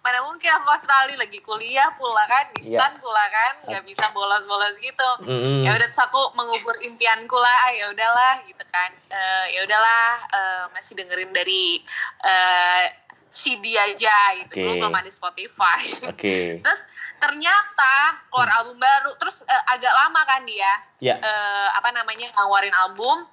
mana 0.00 0.18
mungkin 0.24 0.48
aku 0.56 0.64
ke 0.68 0.72
Australia 0.72 1.20
lagi 1.20 1.40
kuliah 1.44 1.92
pula 2.00 2.24
kan 2.28 2.48
distan 2.56 2.96
pula 3.00 3.24
kan 3.28 3.52
nggak 3.68 3.84
bisa 3.84 4.04
bolos-bolos 4.16 4.76
gitu 4.80 5.10
Mm-mm. 5.28 5.68
ya 5.68 5.76
udah 5.76 5.88
terus 5.88 6.00
aku 6.00 6.32
mengubur 6.32 6.76
impianku 6.80 7.36
lah 7.36 7.56
ah, 7.68 7.72
ya 7.72 7.92
udahlah 7.92 8.40
gitu 8.48 8.64
kan 8.72 8.92
Eh, 9.10 9.46
ya 9.58 9.66
udahlah 9.66 10.10
eh, 10.30 10.64
masih 10.70 10.94
dengerin 10.94 11.34
dari 11.34 11.82
eh, 12.22 12.84
CD 13.30 13.78
aja 13.78 14.14
gitu. 14.42 14.50
Oke. 14.50 14.60
dulu 14.60 14.72
belum 14.82 14.94
ada 14.94 15.10
Spotify. 15.10 15.80
Oke. 16.06 16.38
terus 16.66 16.82
ternyata 17.22 17.94
keluar 18.26 18.50
album 18.58 18.76
baru 18.76 19.14
terus 19.16 19.42
eh, 19.42 19.62
agak 19.70 19.92
lama 19.92 20.20
kan 20.26 20.42
dia 20.42 20.72
Ya. 21.00 21.16
eh, 21.16 21.68
apa 21.72 21.94
namanya 21.94 22.28
ngeluarin 22.34 22.74
album. 22.76 23.24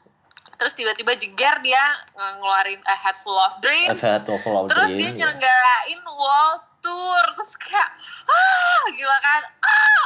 Terus 0.58 0.74
tiba-tiba 0.74 1.14
jeger 1.14 1.62
dia 1.62 1.84
ngeluarin 2.16 2.82
A 2.86 2.96
Head 2.98 3.18
Full 3.22 3.38
of 3.38 3.62
Dreams. 3.62 4.02
A 4.02 4.22
full 4.42 4.58
of 4.58 4.66
terus 4.66 4.90
dia 4.92 5.14
ya. 5.14 5.18
nyelenggarain 5.18 6.02
world 6.02 6.62
tour. 6.82 7.24
Terus 7.38 7.54
kayak 7.58 7.90
ah 8.26 8.82
gila 8.90 9.18
kan? 9.22 9.42
Ah! 9.62 10.06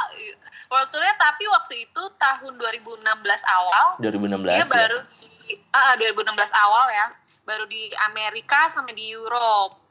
World 0.68 0.88
tournya 0.92 1.12
tapi 1.16 1.44
waktu 1.48 1.84
itu 1.88 2.02
tahun 2.16 2.52
2016 2.60 3.00
awal. 3.48 3.86
2016 4.00 4.44
dia 4.44 4.60
ya. 4.60 4.64
baru 4.68 4.98
ah 5.72 5.94
2016 5.96 6.36
awal 6.52 6.86
ya. 6.92 7.06
Baru 7.42 7.64
di 7.66 7.88
Amerika 8.06 8.68
sama 8.68 8.92
di 8.92 9.08
Europe 9.08 9.81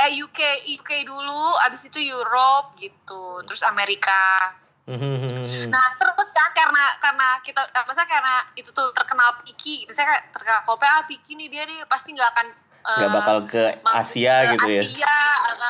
eh 0.00 0.10
UK 0.16 0.40
UK 0.80 0.90
dulu 1.04 1.42
abis 1.68 1.86
itu 1.88 2.00
Europe 2.00 2.76
gitu 2.80 3.44
terus 3.44 3.60
Amerika 3.62 4.56
Mhm. 4.90 5.70
nah 5.70 5.94
terus 6.02 6.34
kan 6.34 6.50
karena 6.50 6.84
karena 6.98 7.28
kita 7.46 7.62
apa 7.62 7.90
sih 7.94 8.06
karena 8.10 8.42
itu 8.58 8.74
tuh 8.74 8.90
terkenal 8.90 9.38
Piki 9.46 9.86
misalnya 9.86 10.18
kayak 10.18 10.24
terkenal 10.34 10.60
Kope 10.66 10.82
ah 10.82 11.06
Piki 11.06 11.38
nih 11.38 11.46
dia 11.46 11.62
nih 11.62 11.86
pasti 11.86 12.10
nggak 12.10 12.30
akan 12.34 12.46
eh, 12.80 12.98
Nggak 12.98 13.10
bakal 13.14 13.36
ke 13.46 13.62
Asia 13.86 14.34
ke 14.50 14.58
gitu 14.58 14.66
ya. 14.66 14.82
Asia 14.82 15.16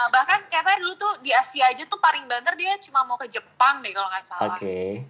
bahkan 0.08 0.40
katanya 0.48 0.78
dulu 0.80 0.94
tuh 0.96 1.12
di 1.20 1.36
Asia 1.36 1.68
aja 1.68 1.84
tuh 1.84 2.00
paling 2.00 2.24
banter 2.30 2.54
dia 2.56 2.80
cuma 2.80 3.04
mau 3.04 3.20
ke 3.20 3.28
Jepang 3.28 3.84
deh 3.84 3.92
kalau 3.92 4.08
nggak 4.08 4.24
salah 4.24 4.56
Oke. 4.56 5.04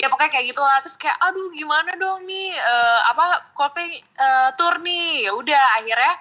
ya 0.00 0.08
pokoknya 0.10 0.32
kayak 0.34 0.46
gitu 0.50 0.62
lah 0.64 0.82
terus 0.82 0.96
kayak 0.98 1.20
aduh 1.22 1.52
gimana 1.54 1.94
dong 1.94 2.26
nih 2.26 2.58
eh, 2.58 3.00
apa 3.06 3.54
Coldplay 3.54 4.02
eh, 4.02 4.50
tour 4.58 4.82
nih 4.82 5.30
ya 5.30 5.32
udah 5.36 5.64
akhirnya 5.78 6.14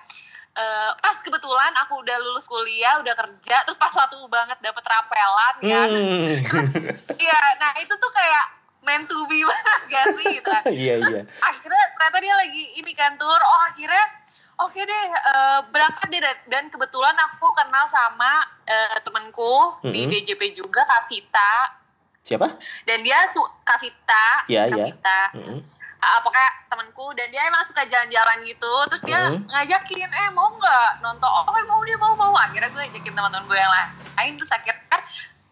eh, 0.58 0.92
pas 0.98 1.18
kebetulan 1.18 1.72
aku 1.78 2.02
udah 2.02 2.18
lulus 2.20 2.46
kuliah 2.46 2.98
udah 2.98 3.14
kerja 3.14 3.62
terus 3.64 3.78
pas 3.78 3.94
waktu 3.94 4.18
banget 4.28 4.58
dapet 4.60 4.84
rapelan 4.84 5.56
kan 5.62 5.88
Hmm. 5.88 6.34
iya 7.24 7.40
nah 7.58 7.78
itu 7.78 7.94
tuh 7.94 8.12
kayak 8.12 8.46
meant 8.82 9.06
to 9.06 9.18
be 9.26 9.42
banget 9.42 9.80
gak 9.88 10.06
sih 10.16 10.26
gitu 10.34 10.50
kan 10.50 10.64
Iya, 10.74 10.94
iya. 11.00 11.22
akhirnya 11.40 11.84
ternyata 11.94 12.18
dia 12.20 12.36
lagi 12.36 12.64
ini 12.76 12.92
kan 12.92 13.16
tour 13.16 13.38
oh 13.38 13.62
akhirnya 13.68 14.06
oke 14.58 14.80
deh 14.80 15.06
eh, 15.14 15.60
berangkat 15.70 16.08
deh 16.10 16.22
dan, 16.48 16.66
kebetulan 16.68 17.14
aku 17.14 17.54
kenal 17.54 17.86
sama 17.86 18.42
eh, 18.66 18.98
temanku 19.02 19.78
di 19.86 20.06
Mm-mm. 20.06 20.12
DJP 20.12 20.42
juga 20.54 20.82
Kak 20.84 21.06
Vita 21.06 21.54
Siapa? 22.24 22.60
dan 22.84 23.00
dia 23.02 23.24
su 23.28 23.40
Kak 23.64 23.80
Vita 23.80 24.26
Iya, 24.48 24.68
Kak 24.68 24.76
iya. 24.76 24.86
Vita 24.90 25.22
Mhm. 25.38 25.60
Ah, 26.08 26.20
pokoknya 26.20 26.50
temanku 26.68 27.12
dan 27.14 27.28
dia 27.28 27.44
emang 27.44 27.62
suka 27.62 27.84
jalan-jalan 27.84 28.38
gitu 28.42 28.74
terus 28.88 29.04
dia 29.04 29.28
Mm. 29.28 29.44
ngajakin 29.46 30.08
eh 30.08 30.30
mau 30.32 30.50
nggak 30.52 31.00
nonton 31.00 31.28
oh 31.28 31.52
eh, 31.52 31.66
mau 31.66 31.84
dia 31.84 31.96
mau 31.96 32.14
mau 32.14 32.32
akhirnya 32.34 32.70
gue 32.70 32.80
ajakin 32.82 33.12
teman-teman 33.12 33.44
gue 33.44 33.58
yang 33.58 33.74
lain 34.16 34.32
terus 34.34 34.50
akhirnya 34.50 35.00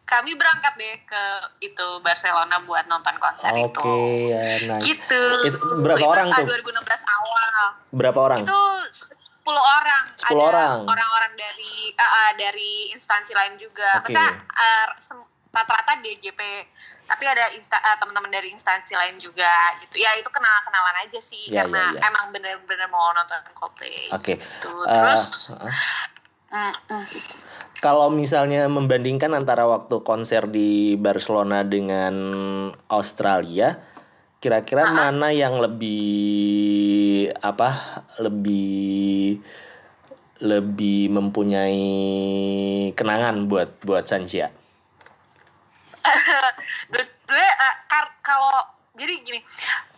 kami 0.05 0.31
berangkat 0.33 0.73
deh 0.75 0.95
ke 1.01 1.23
itu 1.61 1.87
Barcelona 1.99 2.61
buat 2.61 2.85
nonton 2.85 3.17
konser 3.17 3.49
Oke, 3.51 3.67
itu 3.73 3.93
ya 4.29 4.43
nice. 4.63 4.83
gitu 4.85 5.23
Itu 5.43 5.57
berapa 5.81 6.05
orang 6.05 6.29
ah, 6.29 6.39
tuh? 6.39 6.47
2016 6.47 6.77
awal 7.03 7.43
Berapa 7.91 8.19
orang? 8.21 8.39
itu 8.41 8.61
10 8.93 9.49
orang 9.49 10.03
10 10.15 10.25
ada 10.25 10.41
orang. 10.41 10.77
orang-orang 10.85 11.33
dari 11.33 11.73
ah, 11.95 12.05
ah, 12.05 12.31
dari 12.33 12.89
instansi 12.89 13.33
lain 13.33 13.57
juga 13.57 13.99
Oke. 13.99 14.13
Maksudnya 14.13 14.29
ah, 14.51 14.87
sem- 14.95 15.29
rata-rata 15.55 16.03
DJP 16.03 16.41
tapi 17.05 17.23
ada 17.23 17.53
insta- 17.55 17.79
ah, 17.79 17.95
teman-teman 17.95 18.27
dari 18.27 18.49
instansi 18.51 18.91
lain 18.97 19.15
juga 19.21 19.47
gitu 19.79 20.01
ya 20.01 20.11
itu 20.17 20.27
kenal 20.33 20.59
kenalan 20.65 21.05
aja 21.05 21.21
sih 21.21 21.47
Ya, 21.47 21.63
karena 21.63 21.93
ya, 21.93 22.01
ya. 22.01 22.09
emang 22.11 22.33
bener-bener 22.33 22.89
mau 22.91 23.13
nonton 23.13 23.39
Coldplay 23.55 24.09
Oke. 24.11 24.35
gitu. 24.41 24.73
Eh, 24.83 24.89
terus 24.89 25.53
heeh. 25.55 25.73
mm, 26.51 26.73
mm. 26.91 27.05
Kalau 27.79 28.09
misalnya 28.09 28.65
membandingkan 28.65 29.37
antara 29.37 29.69
waktu 29.69 30.01
konser 30.01 30.49
di 30.49 30.97
Barcelona 30.97 31.61
dengan 31.61 32.15
Australia, 32.89 33.77
kira-kira 34.41 34.89
mana 34.89 35.29
yang 35.29 35.61
lebih 35.61 36.01
apa? 37.45 38.01
Lebih 38.17 39.37
lebih 40.41 41.13
mempunyai 41.13 41.85
kenangan 42.97 43.45
buat 43.45 43.69
buat 43.85 44.09
Sanjia? 44.09 44.49
Dua- 46.93 47.11
dua, 47.27 47.45
eh, 47.45 47.75
kar- 47.89 48.15
kalau 48.21 48.55
jadi 48.95 49.11
gini 49.27 49.39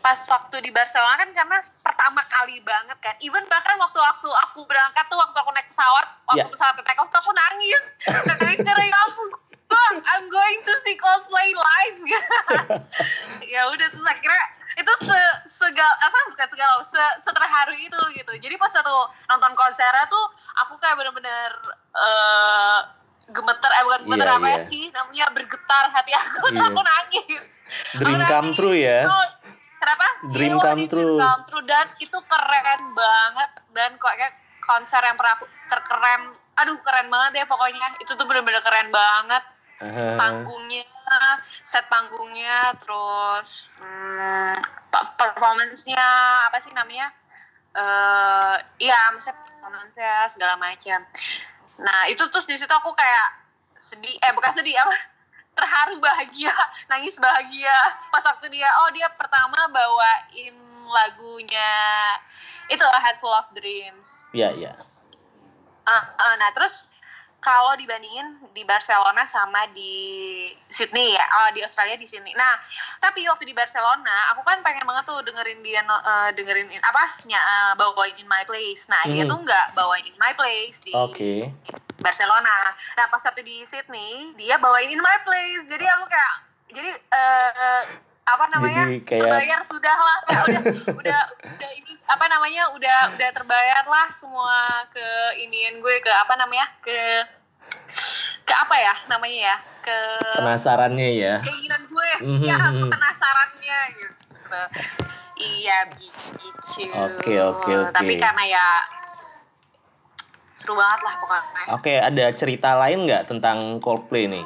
pas 0.01 0.17
waktu 0.25 0.57
di 0.65 0.73
Barcelona 0.73 1.21
kan 1.21 1.29
karena 1.29 1.57
pertama 1.85 2.21
kali 2.25 2.57
banget 2.65 2.97
kan. 2.97 3.15
Even 3.21 3.45
bahkan 3.45 3.77
waktu 3.77 3.99
waktu 3.99 4.29
aku 4.49 4.65
berangkat 4.65 5.05
tuh 5.05 5.19
waktu 5.19 5.37
aku 5.37 5.51
naik 5.53 5.69
pesawat 5.69 6.05
waktu 6.25 6.47
Ya. 6.47 6.49
pesawat 6.49 6.73
take 6.81 6.97
off 6.97 7.09
tuh 7.13 7.19
aku 7.21 7.31
nangis. 7.35 7.83
Karena 8.07 8.81
ya 8.81 8.97
ampun 9.05 9.27
Bang, 9.67 9.99
I'm 9.99 10.31
going 10.31 10.59
to 10.63 10.73
see 10.79 10.95
Coldplay 10.95 11.51
live. 11.51 11.99
Ya 13.51 13.67
udah 13.67 13.87
terus 13.91 14.03
akhirnya 14.03 14.43
itu 14.77 14.93
se 14.99 15.19
segal 15.47 15.87
apa 16.03 16.19
bukan 16.31 16.47
segala 16.51 16.83
se 16.83 16.99
seterharu 17.19 17.75
itu 17.75 17.99
gitu. 18.15 18.33
Jadi 18.43 18.55
pas 18.59 18.71
satu 18.71 19.07
nonton 19.31 19.55
konsernya 19.55 20.03
tuh 20.11 20.25
aku 20.63 20.75
kayak 20.79 20.99
bener-bener 20.99 21.51
eh, 21.95 22.79
gemeter 23.27 23.72
eh 23.72 23.84
bukan 23.84 24.00
gemeter 24.05 24.27
Iya, 24.27 24.36
apa 24.36 24.48
ya 24.48 24.53
iya. 24.53 24.63
sih 24.63 24.84
namanya 24.89 25.25
bergetar 25.31 25.86
hati 25.89 26.12
aku 26.12 26.38
Iya. 26.48 26.63
aku 26.65 26.81
nangis 26.81 27.43
Dream 27.93 28.15
Aku 28.15 28.24
come 28.24 28.39
nangis. 28.48 28.55
true 28.55 28.77
ya. 28.77 29.00
Itu, 29.03 29.17
kenapa 29.77 30.07
Dream 30.31 30.53
Iya, 30.53 30.63
come 30.63 30.84
true. 30.88 31.03
dream 31.13 31.19
come 31.19 31.43
true 31.46 31.63
dan 31.63 31.86
itu 31.98 32.17
keren 32.24 32.81
banget 32.93 33.50
dan 33.72 33.89
kok 33.96 34.13
kayak 34.13 34.34
konser 34.60 35.00
yang 35.00 35.15
pernah 35.15 35.36
aku 35.36 35.46
terkeren 35.67 36.22
aduh 36.57 36.77
keren 36.81 37.07
banget 37.07 37.31
ya 37.38 37.46
pokoknya 37.46 37.88
itu 38.00 38.12
tuh 38.12 38.25
bener-bener 38.25 38.60
keren 38.60 38.89
banget 38.89 39.43
Aha. 39.77 40.17
panggungnya 40.17 40.81
set 41.62 41.86
panggungnya 41.86 42.74
terus 42.81 43.69
hmm, 43.77 44.57
performance-nya 45.13 46.01
apa 46.50 46.57
sih 46.57 46.74
namanya 46.74 47.13
eh 47.72 48.55
iya 48.81 48.98
maksudnya 49.13 49.38
performance-nya 49.38 50.13
segala 50.27 50.57
macam 50.57 51.05
nah 51.77 52.10
itu 52.10 52.24
terus 52.29 52.50
di 52.50 52.57
situ 52.57 52.72
aku 52.72 52.93
kayak 52.98 53.27
sedih 53.77 54.15
eh 54.22 54.34
bukan 54.34 54.51
sedih 54.53 54.77
apa? 54.77 54.96
Terharu 55.57 55.98
bahagia 55.98 56.53
nangis 56.91 57.17
bahagia. 57.17 57.77
Pas 58.13 58.25
waktu 58.25 58.50
dia 58.53 58.69
oh 58.86 58.89
dia 58.93 59.10
pertama 59.13 59.69
bawain 59.69 60.55
lagunya 60.88 61.74
itu 62.67 62.84
A 62.84 63.00
Head 63.00 63.17
Full 63.19 63.31
of 63.31 63.48
Dreams. 63.55 64.22
Ya, 64.36 64.51
ya. 64.55 64.75
Ah, 65.88 66.03
ah, 66.19 66.34
nah 66.36 66.51
terus 66.51 66.91
kalau 67.38 67.77
dibandingin 67.77 68.25
di 68.51 68.65
Barcelona 68.65 69.24
sama 69.24 69.70
di 69.70 69.94
Sydney 70.67 71.13
ya, 71.13 71.22
oh 71.22 71.50
di 71.53 71.62
Australia 71.62 71.94
di 71.94 72.03
Sydney. 72.03 72.34
Nah 72.34 72.58
tapi 72.98 73.24
waktu 73.24 73.46
di 73.46 73.53
Barcelona, 73.53 74.34
aku 74.34 74.41
kan 74.41 74.60
pengen 74.60 74.84
banget 74.84 75.06
tuh 75.06 75.22
dengerin 75.22 75.62
dia 75.62 75.79
eh, 75.79 76.29
dengerin 76.34 76.67
in- 76.67 76.82
apa 76.82 77.03
eh, 77.24 77.72
bawain 77.75 78.17
in 78.17 78.25
my 78.25 78.41
place. 78.44 78.89
Nah 78.89 79.06
dia 79.06 79.24
Hmm. 79.24 79.32
tuh 79.32 79.39
nggak 79.41 79.65
bawain 79.74 80.03
in 80.03 80.17
my 80.17 80.34
place 80.34 80.82
di 80.82 80.91
Oke. 80.91 81.53
Barcelona. 81.98 82.74
Nah 82.96 83.06
pas 83.08 83.22
waktu 83.22 83.41
di 83.41 83.62
Sydney 83.63 84.34
dia 84.36 84.58
bawain 84.58 84.89
in 84.89 85.00
my 85.00 85.17
place. 85.22 85.63
Jadi 85.65 85.86
aku 85.86 86.06
kayak 86.06 86.34
jadi 86.67 86.89
eh, 86.91 87.82
apa 88.27 88.46
namanya 88.50 88.84
Jadi 88.84 88.98
kayak- 89.01 89.24
terbayar 89.24 89.62
sudah 89.63 89.96
lah 89.98 90.17
udah 90.43 90.62
udah 90.93 91.22
udah 91.48 91.72
ini 91.74 91.91
apa 92.03 92.25
namanya 92.27 92.63
udah 92.72 93.15
udah 93.15 93.29
terbayar 93.31 93.84
lah 93.84 94.07
semua 94.12 94.57
ke 94.88 95.07
inian 95.39 95.79
gue 95.79 95.96
ke 95.98 96.12
apa 96.12 96.36
namanya 96.36 96.67
ke 96.79 97.00
ke 98.43 98.53
apa 98.53 98.75
ya 98.75 98.96
namanya 99.07 99.39
ya 99.46 99.57
ke 99.81 99.98
Penasarannya 100.36 101.10
ya. 101.15 101.36
keinginan 101.41 101.88
gue 101.88 102.10
Mhm. 102.19 102.43
ya 102.43 102.57
penasarannya 102.86 103.79
gitu 103.96 104.62
iya 105.38 105.77
gitu 105.93 106.36
Oke, 106.98 107.34
oke, 107.38 107.72
oke. 107.79 107.93
tapi 107.93 108.17
karena 108.17 108.43
ya 108.43 108.67
seru 110.53 110.74
banget 110.74 111.00
lah 111.00 111.13
pokoknya 111.17 111.63
Oke, 111.69 111.93
ada 111.96 112.25
cerita 112.31 112.74
lain 112.75 113.05
nggak 113.05 113.27
tentang 113.27 113.77
Coldplay 113.77 114.25
nih? 114.25 114.46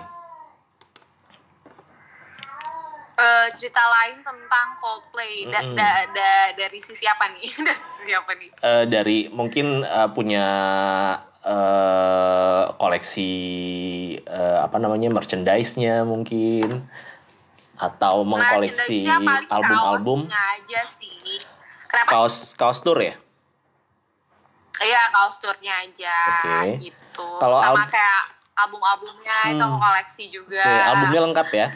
Eh, 3.22 3.48
cerita 3.54 3.80
lain 3.80 4.18
tentang 4.20 4.68
Coldplay 4.76 5.46
Da- 5.46 5.62
Mm-mm. 5.62 5.78
da- 5.78 6.10
da- 6.10 6.52
dari 6.58 6.80
sisi 6.80 7.06
apa 7.06 7.30
nih? 7.30 7.46
dari 7.68 7.84
sisi 7.88 8.12
apa 8.12 8.32
nih? 8.34 8.50
Eh, 8.52 8.84
dari 8.86 9.18
mungkin 9.30 9.82
eh, 9.82 10.10
punya 10.10 10.46
eh, 11.42 12.64
koleksi 12.76 13.32
eh, 14.20 14.60
apa 14.60 14.78
namanya 14.78 15.10
merchandise-nya 15.10 16.02
mungkin 16.04 16.86
atau 17.78 18.22
mengkoleksi 18.22 19.10
album-album 19.48 20.30
aja 20.30 20.82
sih. 20.92 21.42
Kenapa? 21.90 22.10
kaos 22.10 22.54
kaos 22.56 22.80
tour 22.80 22.96
ya 22.98 23.18
Iya, 24.80 25.02
kaos 25.14 25.38
tournya 25.38 25.78
aja 25.78 26.18
Oke. 26.42 26.90
gitu. 26.90 27.28
Kalau 27.38 27.62
Sama 27.62 27.86
al- 27.86 27.92
kayak 27.92 28.24
album-albumnya 28.56 29.38
itu 29.52 29.62
Hmm. 29.62 29.68
aku 29.68 29.78
koleksi 29.78 30.24
juga. 30.34 30.64
Oke, 30.64 30.82
albumnya 30.90 31.22
lengkap 31.22 31.48
ya 31.54 31.68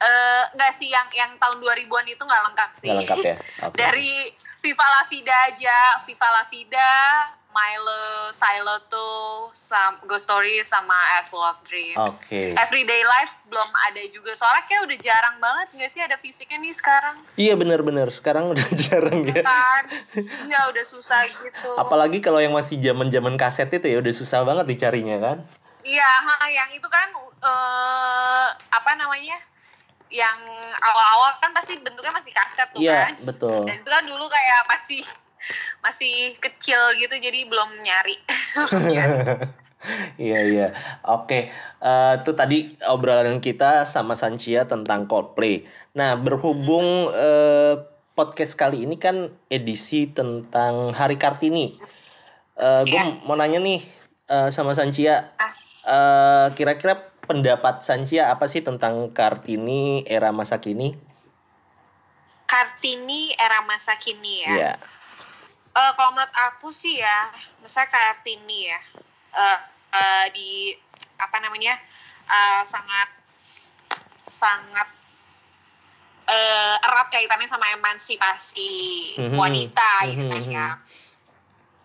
Eh, 0.00 0.44
enggak 0.56 0.72
sih 0.72 0.88
yang 0.88 1.04
yang 1.12 1.36
tahun 1.36 1.60
2000-an 1.60 2.06
itu 2.08 2.22
nggak 2.24 2.42
lengkap 2.48 2.70
sih. 2.80 2.88
nggak 2.88 2.98
lengkap 3.04 3.18
ya 3.20 3.36
Oke. 3.68 3.76
Dari 3.76 4.12
Viva 4.60 4.86
La 4.88 5.02
Vida 5.08 5.36
aja, 5.52 5.78
Viva 6.08 6.28
La 6.32 6.44
Vida, 6.48 6.92
Milo, 7.50 8.30
Siloto, 8.32 9.50
sama 9.52 10.00
Ghost 10.08 10.24
Story 10.24 10.62
sama 10.64 11.20
A 11.20 11.26
Full 11.28 11.44
of 11.44 11.60
Dreams. 11.68 12.00
Oke. 12.00 12.56
Everyday 12.56 13.02
Life 13.04 13.34
belum 13.50 13.68
ada 13.90 14.00
juga. 14.08 14.32
Soalnya 14.38 14.64
kayak 14.70 14.82
udah 14.88 14.98
jarang 15.04 15.36
banget 15.36 15.68
nggak 15.76 15.90
sih 15.90 16.00
ada 16.00 16.16
fisiknya 16.16 16.56
nih 16.62 16.72
sekarang. 16.72 17.16
Iya 17.36 17.60
benar-benar. 17.60 18.08
Sekarang 18.08 18.56
udah 18.56 18.64
jarang 18.88 19.20
ya. 19.26 19.42
Kan? 19.44 19.84
Iya 20.48 20.60
udah 20.70 20.84
susah 20.88 21.28
gitu. 21.28 21.76
Apalagi 21.76 22.24
kalau 22.24 22.40
yang 22.40 22.56
masih 22.56 22.80
zaman-zaman 22.80 23.36
kaset 23.36 23.68
itu 23.68 23.84
ya 23.84 23.98
udah 24.00 24.14
susah 24.16 24.46
banget 24.46 24.64
dicarinya 24.64 25.20
kan. 25.20 25.38
Iya, 25.80 26.08
yang 26.52 26.70
itu 26.76 26.88
kan 26.92 27.08
eh 27.40 28.48
apa 28.52 28.90
namanya? 29.00 29.49
Yang 30.10 30.38
awal-awal 30.76 31.38
kan 31.38 31.50
pasti 31.50 31.78
bentuknya 31.78 32.10
masih 32.10 32.30
kaset 32.30 32.66
tuh 32.68 32.82
Iya, 32.82 33.08
kan. 33.08 33.14
betul. 33.24 33.62
Dan 33.64 33.78
itu 33.78 33.88
kan 33.88 34.04
dulu 34.04 34.26
kayak 34.26 34.60
masih 34.66 35.00
masih 35.80 36.14
kecil 36.36 36.76
gitu 36.94 37.14
jadi 37.16 37.46
belum 37.46 37.80
nyari. 37.80 38.16
Iya 40.20 40.38
iya. 40.44 40.68
Oke, 41.08 41.48
Eh, 41.80 42.12
itu 42.14 42.36
tadi 42.36 42.58
obrolan 42.84 43.40
kita 43.40 43.88
sama 43.88 44.12
Sancia 44.12 44.68
tentang 44.68 45.08
Coldplay. 45.08 45.64
Nah, 45.96 46.12
berhubung 46.12 46.84
eh, 47.08 47.80
podcast 48.12 48.52
kali 48.52 48.84
ini 48.84 49.00
kan 49.00 49.32
edisi 49.48 50.04
tentang 50.04 50.92
Hari 50.92 51.16
Kartini. 51.16 51.80
Eh, 52.52 52.82
gue 52.84 52.92
Iya. 52.92 53.24
mau 53.24 53.32
nanya 53.32 53.56
nih 53.56 53.80
eh, 54.28 54.48
sama 54.52 54.76
Sancia, 54.76 55.32
eh, 55.82 56.46
kira-kira 56.52 57.09
pendapat 57.24 57.84
Sancia 57.84 58.32
apa 58.32 58.48
sih 58.48 58.64
tentang 58.64 59.12
Kartini 59.12 60.04
era 60.06 60.32
masa 60.32 60.60
kini? 60.60 60.96
Kartini 62.46 63.30
era 63.38 63.62
masa 63.62 63.94
kini 63.94 64.42
ya. 64.42 64.50
Iya. 64.50 64.72
Eh, 65.70 65.90
kalau 65.94 66.10
menurut 66.10 66.34
aku 66.34 66.74
sih 66.74 66.98
ya, 66.98 67.30
misalnya 67.62 67.90
Kartini 67.90 68.66
ya, 68.66 68.80
eh, 69.38 69.58
eh, 69.94 70.24
di 70.34 70.50
apa 71.20 71.36
namanya 71.38 71.78
eh, 72.26 72.62
sangat 72.66 73.08
sangat 74.26 74.88
eh, 76.26 76.76
erat 76.86 77.06
kaitannya 77.10 77.46
sama 77.46 77.70
emansipasi 77.74 78.70
Mhm. 79.18 79.34
wanita 79.34 79.90
gitu 80.10 80.22
Mhm, 80.26 80.30
kan 80.30 80.42
mhm. 80.42 80.54
ya. 80.54 80.68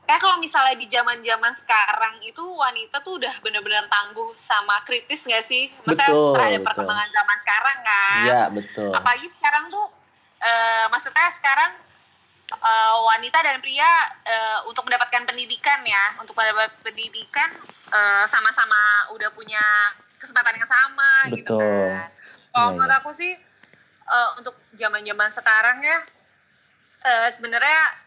Kayak 0.05 0.21
kalau 0.21 0.37
misalnya 0.37 0.77
di 0.77 0.85
zaman-zaman 0.85 1.53
sekarang 1.57 2.21
itu 2.21 2.41
wanita 2.45 3.01
tuh 3.01 3.17
udah 3.17 3.33
bener-bener 3.41 3.89
tangguh 3.89 4.37
sama 4.37 4.77
kritis 4.85 5.25
gak 5.25 5.41
sih? 5.41 5.73
Maksudnya 5.81 6.13
Betul, 6.13 6.21
setelah 6.29 6.45
ada 6.45 6.53
betul. 6.53 6.65
perkembangan 6.69 7.09
zaman 7.09 7.37
sekarang 7.41 7.77
kan 7.81 8.23
Iya, 8.29 8.41
betul. 8.53 8.91
apalagi 8.93 9.27
sekarang 9.33 9.63
tuh 9.73 9.85
eh, 10.45 10.85
maksudnya 10.93 11.27
sekarang 11.33 11.71
eh, 12.53 12.95
wanita 13.01 13.37
dan 13.41 13.57
pria 13.65 13.89
eh, 14.29 14.59
untuk 14.69 14.85
mendapatkan 14.85 15.25
pendidikan 15.25 15.81
ya 15.81 16.21
untuk 16.21 16.37
mendapat 16.37 16.69
pendidikan 16.85 17.49
eh, 17.89 18.25
sama-sama 18.29 19.09
udah 19.17 19.33
punya 19.33 19.61
kesempatan 20.21 20.53
yang 20.53 20.69
sama 20.69 21.33
gitu 21.33 21.57
Betul. 21.57 21.89
kan 21.89 22.09
kalau 22.53 22.69
Iya, 22.71 22.75
menurut 22.77 22.93
iya. 22.93 23.01
aku 23.01 23.09
sih 23.09 23.33
eh, 24.05 24.29
untuk 24.37 24.53
zaman-zaman 24.77 25.29
sekarang 25.33 25.81
ya 25.81 25.97
eh, 27.09 27.27
sebenarnya 27.33 28.04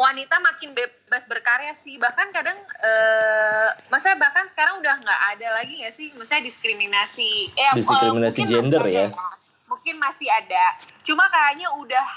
wanita 0.00 0.40
makin 0.40 0.72
bebas 0.72 1.26
berkarya 1.26 1.74
sih 1.74 1.94
bahkan 1.96 2.30
kadang 2.30 2.56
eh 2.56 3.68
maksudnya 3.86 4.16
bahkan 4.18 4.46
sekarang 4.46 4.80
udah 4.80 4.96
nggak 4.96 5.20
ada 5.30 5.48
lagi 5.52 5.76
nggak 5.76 5.92
sih 5.92 6.08
maksudnya 6.10 6.40
diskriminasi 6.42 7.52
eh, 7.52 7.72
Diskriminasi 7.74 8.40
mungkin 8.40 8.54
gender 8.56 8.82
ya. 8.86 9.06
ada 9.06 9.20
mungkin 9.66 9.94
masih 9.98 10.26
ada 10.26 10.64
cuma 11.02 11.28
kayaknya 11.28 11.68
udah 11.74 12.08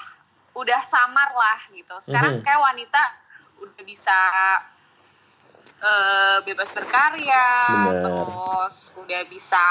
udah 0.54 0.80
samar 0.82 1.30
lah 1.30 1.60
gitu 1.70 1.92
sekarang 2.02 2.40
Mhm. 2.40 2.42
kayak 2.42 2.62
wanita 2.64 3.02
udah 3.60 3.84
bisa 3.84 4.18
eh, 5.82 6.38
bebas 6.42 6.72
berkarya 6.72 7.48
Bener. 7.86 8.02
terus 8.08 8.76
udah 8.96 9.22
bisa 9.28 9.66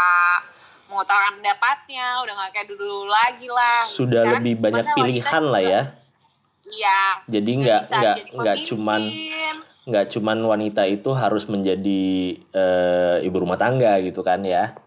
mengutarakan 0.85 1.41
pendapatnya 1.41 2.21
udah 2.21 2.33
nggak 2.35 2.51
kayak 2.53 2.69
dulu 2.69 3.09
lagi 3.09 3.49
lah 3.49 3.81
gitu 3.83 4.05
Sudah 4.05 4.23
kan. 4.23 4.33
lebih 4.37 4.55
banyak 4.61 4.85
pilihan 4.93 5.43
lah 5.43 5.63
juga- 5.63 5.73
ya. 5.73 5.83
Iya 6.69 7.01
Jadi 7.27 7.51
nggak 7.59 7.83
nggak 7.89 8.17
nggak 8.35 8.57
cuman 8.69 9.01
nggak 9.83 10.07
cuman 10.15 10.39
wanita 10.47 10.87
itu 10.87 11.11
harus 11.11 11.51
menjadi 11.51 12.05
eh, 12.39 13.17
ibu 13.27 13.37
rumah 13.43 13.59
tangga 13.59 13.99
gitu 13.99 14.23
kan 14.23 14.47
ya. 14.47 14.79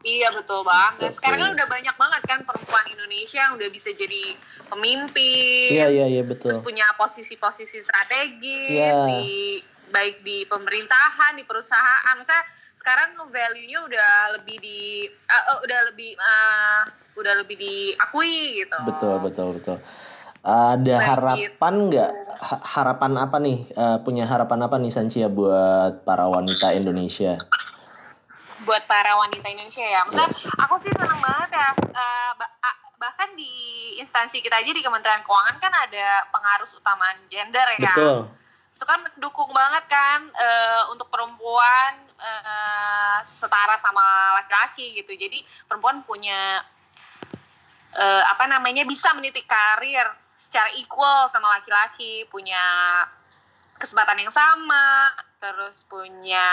Iya 0.00 0.32
betul 0.32 0.64
banget. 0.64 1.12
Betul. 1.12 1.16
Sekarang 1.20 1.38
kan 1.44 1.50
udah 1.60 1.68
banyak 1.68 1.96
banget 2.00 2.22
kan 2.24 2.38
perempuan 2.40 2.88
Indonesia 2.88 3.36
yang 3.44 3.52
udah 3.60 3.68
bisa 3.68 3.92
jadi 3.92 4.32
pemimpin, 4.72 5.76
Iya 5.76 5.86
iya 5.92 6.06
iya 6.08 6.22
terus 6.24 6.56
betul. 6.56 6.64
punya 6.64 6.88
posisi-posisi 6.96 7.84
strategis 7.84 8.80
Iya. 8.80 8.96
di 9.12 9.60
baik 9.92 10.24
di 10.24 10.48
pemerintahan, 10.48 11.36
di 11.36 11.44
perusahaan. 11.44 12.16
Misalnya 12.16 12.48
sekarang 12.72 13.12
value-nya 13.28 13.78
udah 13.84 14.10
lebih 14.40 14.56
di 14.56 15.04
eh, 15.04 15.44
eh, 15.52 15.58
udah 15.68 15.80
lebih 15.92 16.16
eh, 16.16 16.82
udah 17.18 17.32
lebih 17.42 17.56
diakui 17.58 18.64
gitu. 18.64 18.76
Betul 18.86 19.14
betul 19.24 19.48
betul. 19.58 19.76
Ada 20.40 20.96
Baik 20.96 21.08
harapan 21.08 21.74
nggak? 21.92 22.10
Ha- 22.40 22.64
harapan 22.64 23.12
apa 23.20 23.36
nih? 23.36 23.58
Eh, 23.68 23.98
punya 24.00 24.24
harapan 24.24 24.64
apa 24.64 24.80
nih 24.80 24.88
Sancia 24.88 25.28
buat 25.28 26.00
para 26.08 26.24
wanita 26.28 26.72
Indonesia? 26.72 27.36
buat 28.60 28.84
para 28.84 29.16
wanita 29.16 29.48
Indonesia 29.48 29.84
ya. 29.84 30.04
Maksudnya 30.04 30.28
aku 30.60 30.76
sih 30.76 30.92
seneng 30.92 31.20
banget 31.20 31.50
ya. 31.56 31.70
eh, 31.96 32.32
bahkan 33.00 33.32
di 33.32 33.52
instansi 33.96 34.44
kita 34.44 34.60
aja 34.60 34.68
di 34.68 34.84
Kementerian 34.84 35.24
Keuangan 35.24 35.56
kan 35.56 35.72
ada 35.72 36.28
pengarus 36.28 36.76
utamaan 36.76 37.16
gender 37.32 37.64
ya. 37.80 37.96
Betul. 37.96 38.18
Itu 38.76 38.84
kan 38.84 39.00
mendukung 39.00 39.50
banget 39.52 39.84
kan 39.88 40.28
eh, 40.28 40.82
untuk 40.92 41.08
perempuan 41.08 41.96
eh, 42.20 43.18
setara 43.24 43.80
sama 43.80 44.36
laki-laki 44.40 45.00
gitu. 45.00 45.16
Jadi 45.16 45.40
perempuan 45.64 46.04
punya 46.04 46.60
eh, 47.94 48.22
apa 48.26 48.44
namanya 48.46 48.86
bisa 48.86 49.10
meniti 49.14 49.42
karir 49.46 50.06
secara 50.36 50.72
equal 50.78 51.28
sama 51.28 51.60
laki-laki, 51.60 52.24
punya 52.30 52.60
kesempatan 53.76 54.24
yang 54.24 54.32
sama, 54.32 55.12
terus 55.36 55.84
punya 55.84 56.48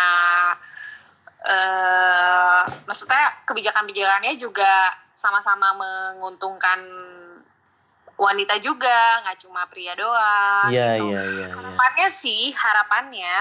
eh 1.48 2.62
maksudnya 2.90 3.46
kebijakan-kebijakannya 3.46 4.36
juga 4.42 4.92
sama-sama 5.14 5.72
menguntungkan 5.78 6.82
wanita 8.18 8.58
juga, 8.58 9.22
nggak 9.24 9.38
cuma 9.46 9.70
pria 9.70 9.94
doang. 9.94 10.74
Iya 10.74 10.98
gitu. 10.98 11.14
iya 11.14 11.22
iya. 11.22 11.46
iya. 11.46 11.48
Harapannya 11.54 12.08
sih, 12.10 12.52
harapannya 12.52 13.36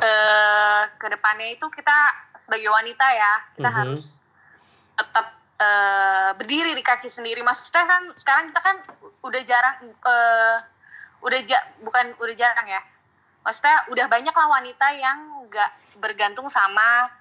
eh 0.00 0.82
ke 0.96 1.06
depannya 1.08 1.48
itu 1.56 1.66
kita 1.72 1.98
sebagai 2.36 2.68
wanita 2.68 3.06
ya, 3.12 3.32
kita 3.56 3.68
Mhm. 3.72 3.78
harus 3.80 4.20
tetap 4.96 5.39
eh, 5.60 6.30
berdiri 6.34 6.72
di 6.72 6.80
kaki 6.80 7.06
sendiri. 7.06 7.40
Maksudnya 7.40 7.84
kan 7.84 8.02
sekarang 8.16 8.44
kita 8.48 8.60
kan 8.60 8.76
udah 9.20 9.42
jarang, 9.44 9.76
eh 9.84 10.56
udah 11.20 11.40
ja, 11.44 11.60
bukan 11.80 12.16
udah 12.16 12.34
jarang 12.34 12.64
ya. 12.64 12.80
Maksudnya 13.40 13.88
udah 13.88 14.06
banyak 14.06 14.32
lah 14.32 14.48
wanita 14.50 14.86
yang 14.94 15.18
nggak 15.46 15.70
bergantung 15.96 16.48
sama 16.48 17.12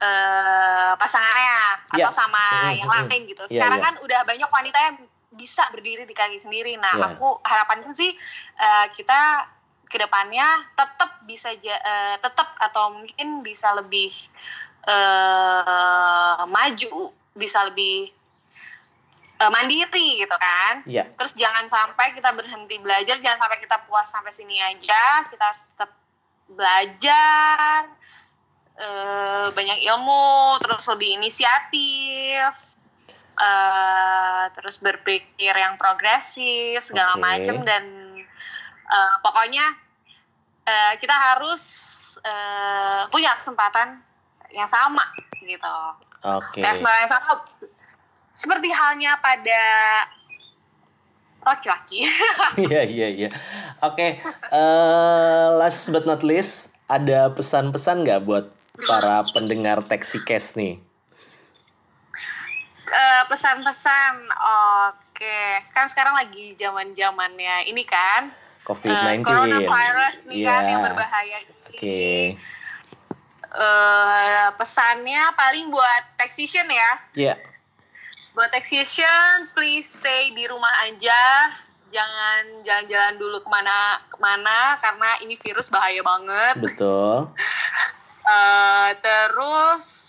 eh 0.00 0.92
pasangannya 0.96 1.60
Iya. 1.92 2.08
atau 2.08 2.12
sama 2.14 2.44
Mhm, 2.68 2.78
yang 2.78 2.88
mhm. 2.88 3.00
lain 3.08 3.22
gitu. 3.26 3.42
Iya, 3.44 3.52
Sekarang 3.52 3.78
iya. 3.80 3.86
kan 3.86 3.94
udah 4.00 4.20
banyak 4.24 4.50
wanita 4.50 4.78
yang 4.80 4.96
bisa 5.30 5.62
berdiri 5.70 6.04
di 6.04 6.12
kaki 6.12 6.36
sendiri. 6.36 6.74
Nah, 6.74 6.90
Iya. 6.90 7.06
aku 7.14 7.40
harapanku 7.40 7.92
sih 7.92 8.08
eh, 8.56 8.86
kita 8.92 9.44
ke 9.84 9.98
depannya 9.98 10.46
tetap 10.72 11.20
bisa 11.22 11.52
ja- 11.56 11.80
eh, 11.80 12.16
tetap 12.16 12.56
atau 12.58 12.94
mungkin 12.94 13.40
bisa 13.40 13.72
lebih 13.74 14.08
eh 14.88 16.40
maju, 16.46 17.12
bisa 17.34 17.62
lebih 17.66 18.10
eh, 19.40 19.50
mandiri 19.50 20.22
gitu 20.22 20.36
kan. 20.36 20.82
Iya. 20.84 21.08
Terus 21.16 21.32
jangan 21.38 21.66
sampai 21.66 22.12
kita 22.14 22.34
berhenti 22.34 22.76
belajar, 22.82 23.16
jangan 23.18 23.46
sampai 23.46 23.58
kita 23.62 23.76
puas 23.86 24.08
sampai 24.10 24.32
sini 24.34 24.58
aja. 24.60 25.26
Kita 25.30 25.44
harus 25.44 25.62
tetap 25.74 25.90
belajar, 26.50 27.86
eh, 28.76 29.46
banyak 29.54 29.78
ilmu, 29.86 30.58
terus 30.58 30.84
lebih 30.90 31.20
inisiatif, 31.20 32.52
eh, 33.40 34.44
terus 34.52 34.76
berpikir 34.82 35.54
yang 35.54 35.78
progresif 35.78 36.82
segala 36.82 37.16
Oke. 37.16 37.22
macem 37.22 37.56
dan 37.62 37.84
eh, 38.90 39.14
pokoknya 39.22 39.66
eh, 40.66 40.94
kita 40.98 41.14
harus 41.14 41.62
eh, 42.20 43.02
punya 43.08 43.38
kesempatan 43.38 44.02
yang 44.50 44.66
sama 44.66 45.06
gitu. 45.40 46.09
Oke. 46.20 46.60
Kayak 46.60 46.76
kesempatan 46.76 47.00
yang 47.00 47.10
sama 47.10 47.32
seperti 48.30 48.68
halnya 48.70 49.12
pada 49.20 49.62
laki-laki. 51.40 52.04
Iya 52.60 52.82
iya 52.84 53.08
iya. 53.08 53.28
Oke, 53.80 54.20
eh, 54.52 55.46
last 55.56 55.88
but 55.88 56.04
not 56.04 56.20
least, 56.20 56.68
ada 56.84 57.32
pesan-pesan 57.32 58.04
nggak 58.04 58.20
buat 58.28 58.52
para 58.84 59.24
pendengar 59.32 59.80
Taxi 59.84 60.20
Cast 60.20 60.60
nih? 60.60 60.76
Eh, 62.90 63.22
pesan-pesan, 63.30 64.14
oke, 64.90 65.38
kan 65.70 65.86
sekarang 65.86 66.18
lagi 66.18 66.58
zaman 66.58 66.90
zamannya 66.92 67.70
ini 67.70 67.86
kan, 67.86 68.28
eh, 68.28 68.66
COVID-19. 68.66 69.22
coronavirus 69.24 70.16
nih 70.28 70.38
kan 70.44 70.60
Iya. 70.60 70.70
yang 70.74 70.80
berbahaya 70.84 71.36
ini. 71.40 72.34
Eh, 73.50 74.46
pesannya 74.54 75.34
paling 75.34 75.68
buat 75.68 76.02
taxation 76.14 76.64
ya, 76.64 76.90
Iya. 77.12 77.34
buat 78.30 78.46
taxation, 78.48 79.50
please 79.50 79.90
stay 79.92 80.30
di 80.30 80.46
rumah 80.46 80.70
aja, 80.82 81.50
jangan 81.88 82.62
jalan-jalan 82.62 83.14
dulu 83.16 83.42
ke 83.42 83.48
mana 83.48 83.76
ke 84.06 84.16
mana 84.16 84.78
karena 84.78 85.18
ini 85.20 85.34
virus 85.34 85.66
bahaya 85.66 85.98
banget. 86.00 86.54
Betul. 86.60 87.26
Eh, 88.22 88.90
terus 89.00 90.06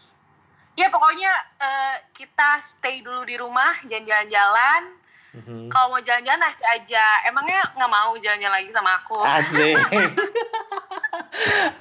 ya 0.73 0.88
pokoknya 0.88 1.32
eh, 1.58 1.95
kita 2.13 2.62
stay 2.62 3.01
dulu 3.01 3.23
di 3.23 3.34
rumah 3.34 3.73
jangan 3.82 4.06
jalan-jalan 4.06 4.82
Mhm. 5.32 5.71
kalau 5.71 5.95
mau 5.95 6.01
jalan-jalan 6.04 6.43
aja 6.43 7.06
emangnya 7.23 7.71
nggak 7.71 7.88
mau 7.89 8.12
jalan-jalan 8.13 8.51
lagi 8.51 8.69
sama 8.69 8.99
aku 8.99 9.15
Asik. 9.17 9.73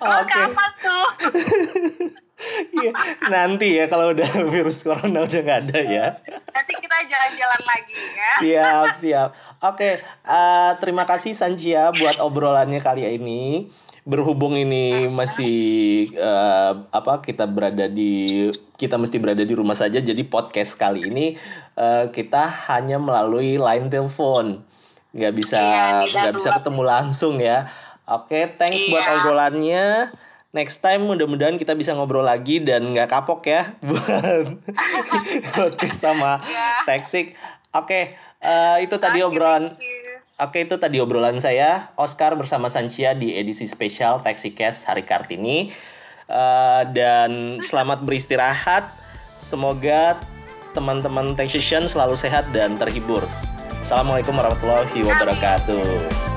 Emang 0.00 0.24
Oke. 0.24 0.32
kapan 0.32 0.70
tuh 0.80 1.06
Iya, 2.72 2.92
Nanti 3.28 3.76
ya 3.76 3.84
kalau 3.86 4.16
udah 4.16 4.24
virus 4.48 4.80
corona 4.80 5.28
udah 5.28 5.40
nggak 5.40 5.60
ada 5.68 5.80
ya. 5.84 6.06
nanti 6.50 6.72
kita 6.72 6.96
jalan-jalan 7.04 7.62
lagi 7.62 7.92
ya 7.92 8.32
Siap, 8.40 8.86
siap. 8.96 9.28
Oke, 9.60 10.00
eh, 10.00 10.70
terima 10.80 11.04
kasih 11.04 11.36
Sanjia 11.36 11.92
buat 11.92 12.16
obrolannya 12.16 12.80
kali 12.80 13.04
ini. 13.12 13.68
Berhubung 14.02 14.56
ini 14.56 15.04
masih 15.06 15.58
eh, 16.10 16.72
apa 16.88 17.20
kita 17.20 17.44
berada 17.44 17.84
di 17.84 18.48
kita 18.74 18.96
mesti 18.96 19.20
berada 19.20 19.44
di 19.44 19.52
rumah 19.52 19.76
saja, 19.76 20.00
jadi 20.00 20.24
podcast 20.24 20.80
kali 20.80 21.12
ini 21.12 21.36
eh, 21.76 22.04
kita 22.08 22.48
hanya 22.72 22.96
melalui 22.96 23.60
line 23.60 23.92
telepon, 23.92 24.64
nggak 25.12 25.34
bisa 25.36 25.60
Iya, 26.08 26.24
nggak 26.24 26.34
bisa 26.40 26.56
ketemu 26.56 26.82
langsung 26.82 27.36
ya. 27.36 27.68
Oke, 28.10 28.50
thanks 28.52 28.82
buat 28.86 29.00
Iya. 29.00 29.12
obrolannya. 29.16 29.86
Next 30.50 30.82
time 30.82 31.06
mudah-mudahan 31.06 31.54
kita 31.54 31.78
bisa 31.78 31.94
ngobrol 31.94 32.26
lagi 32.26 32.58
dan 32.58 32.90
nggak 32.90 33.06
kapok 33.06 33.46
ya 33.46 33.70
buat 33.86 34.58
podcast 35.54 35.98
sama. 36.00 36.42
Texik. 36.82 37.38
Oke, 37.70 38.10
eh, 38.36 38.76
itu 38.82 38.98
tadi 38.98 39.22
obrolan. 39.22 39.74
thank 39.74 39.86
you. 39.86 39.98
Oke, 40.40 40.64
itu 40.64 40.74
tadi 40.74 40.98
obrolan 40.98 41.36
saya 41.36 41.92
Oscar 41.94 42.32
bersama 42.32 42.66
Sanchia 42.66 43.12
di 43.12 43.36
edisi 43.36 43.68
spesial 43.68 44.24
Taxi 44.24 44.50
Cast 44.50 44.88
hari 44.88 45.06
Kartini. 45.06 45.70
Eh, 46.26 46.82
dan 46.90 47.60
selamat 47.60 48.02
beristirahat. 48.02 48.90
Semoga 49.36 50.18
teman-teman 50.72 51.34
Taxation 51.34 51.86
selalu 51.86 52.18
sehat 52.18 52.50
dan 52.50 52.74
terhibur. 52.74 53.22
Assalamualaikum 53.80 54.34
warahmatullahi 54.34 54.98
wabarakatuh. 54.98 56.29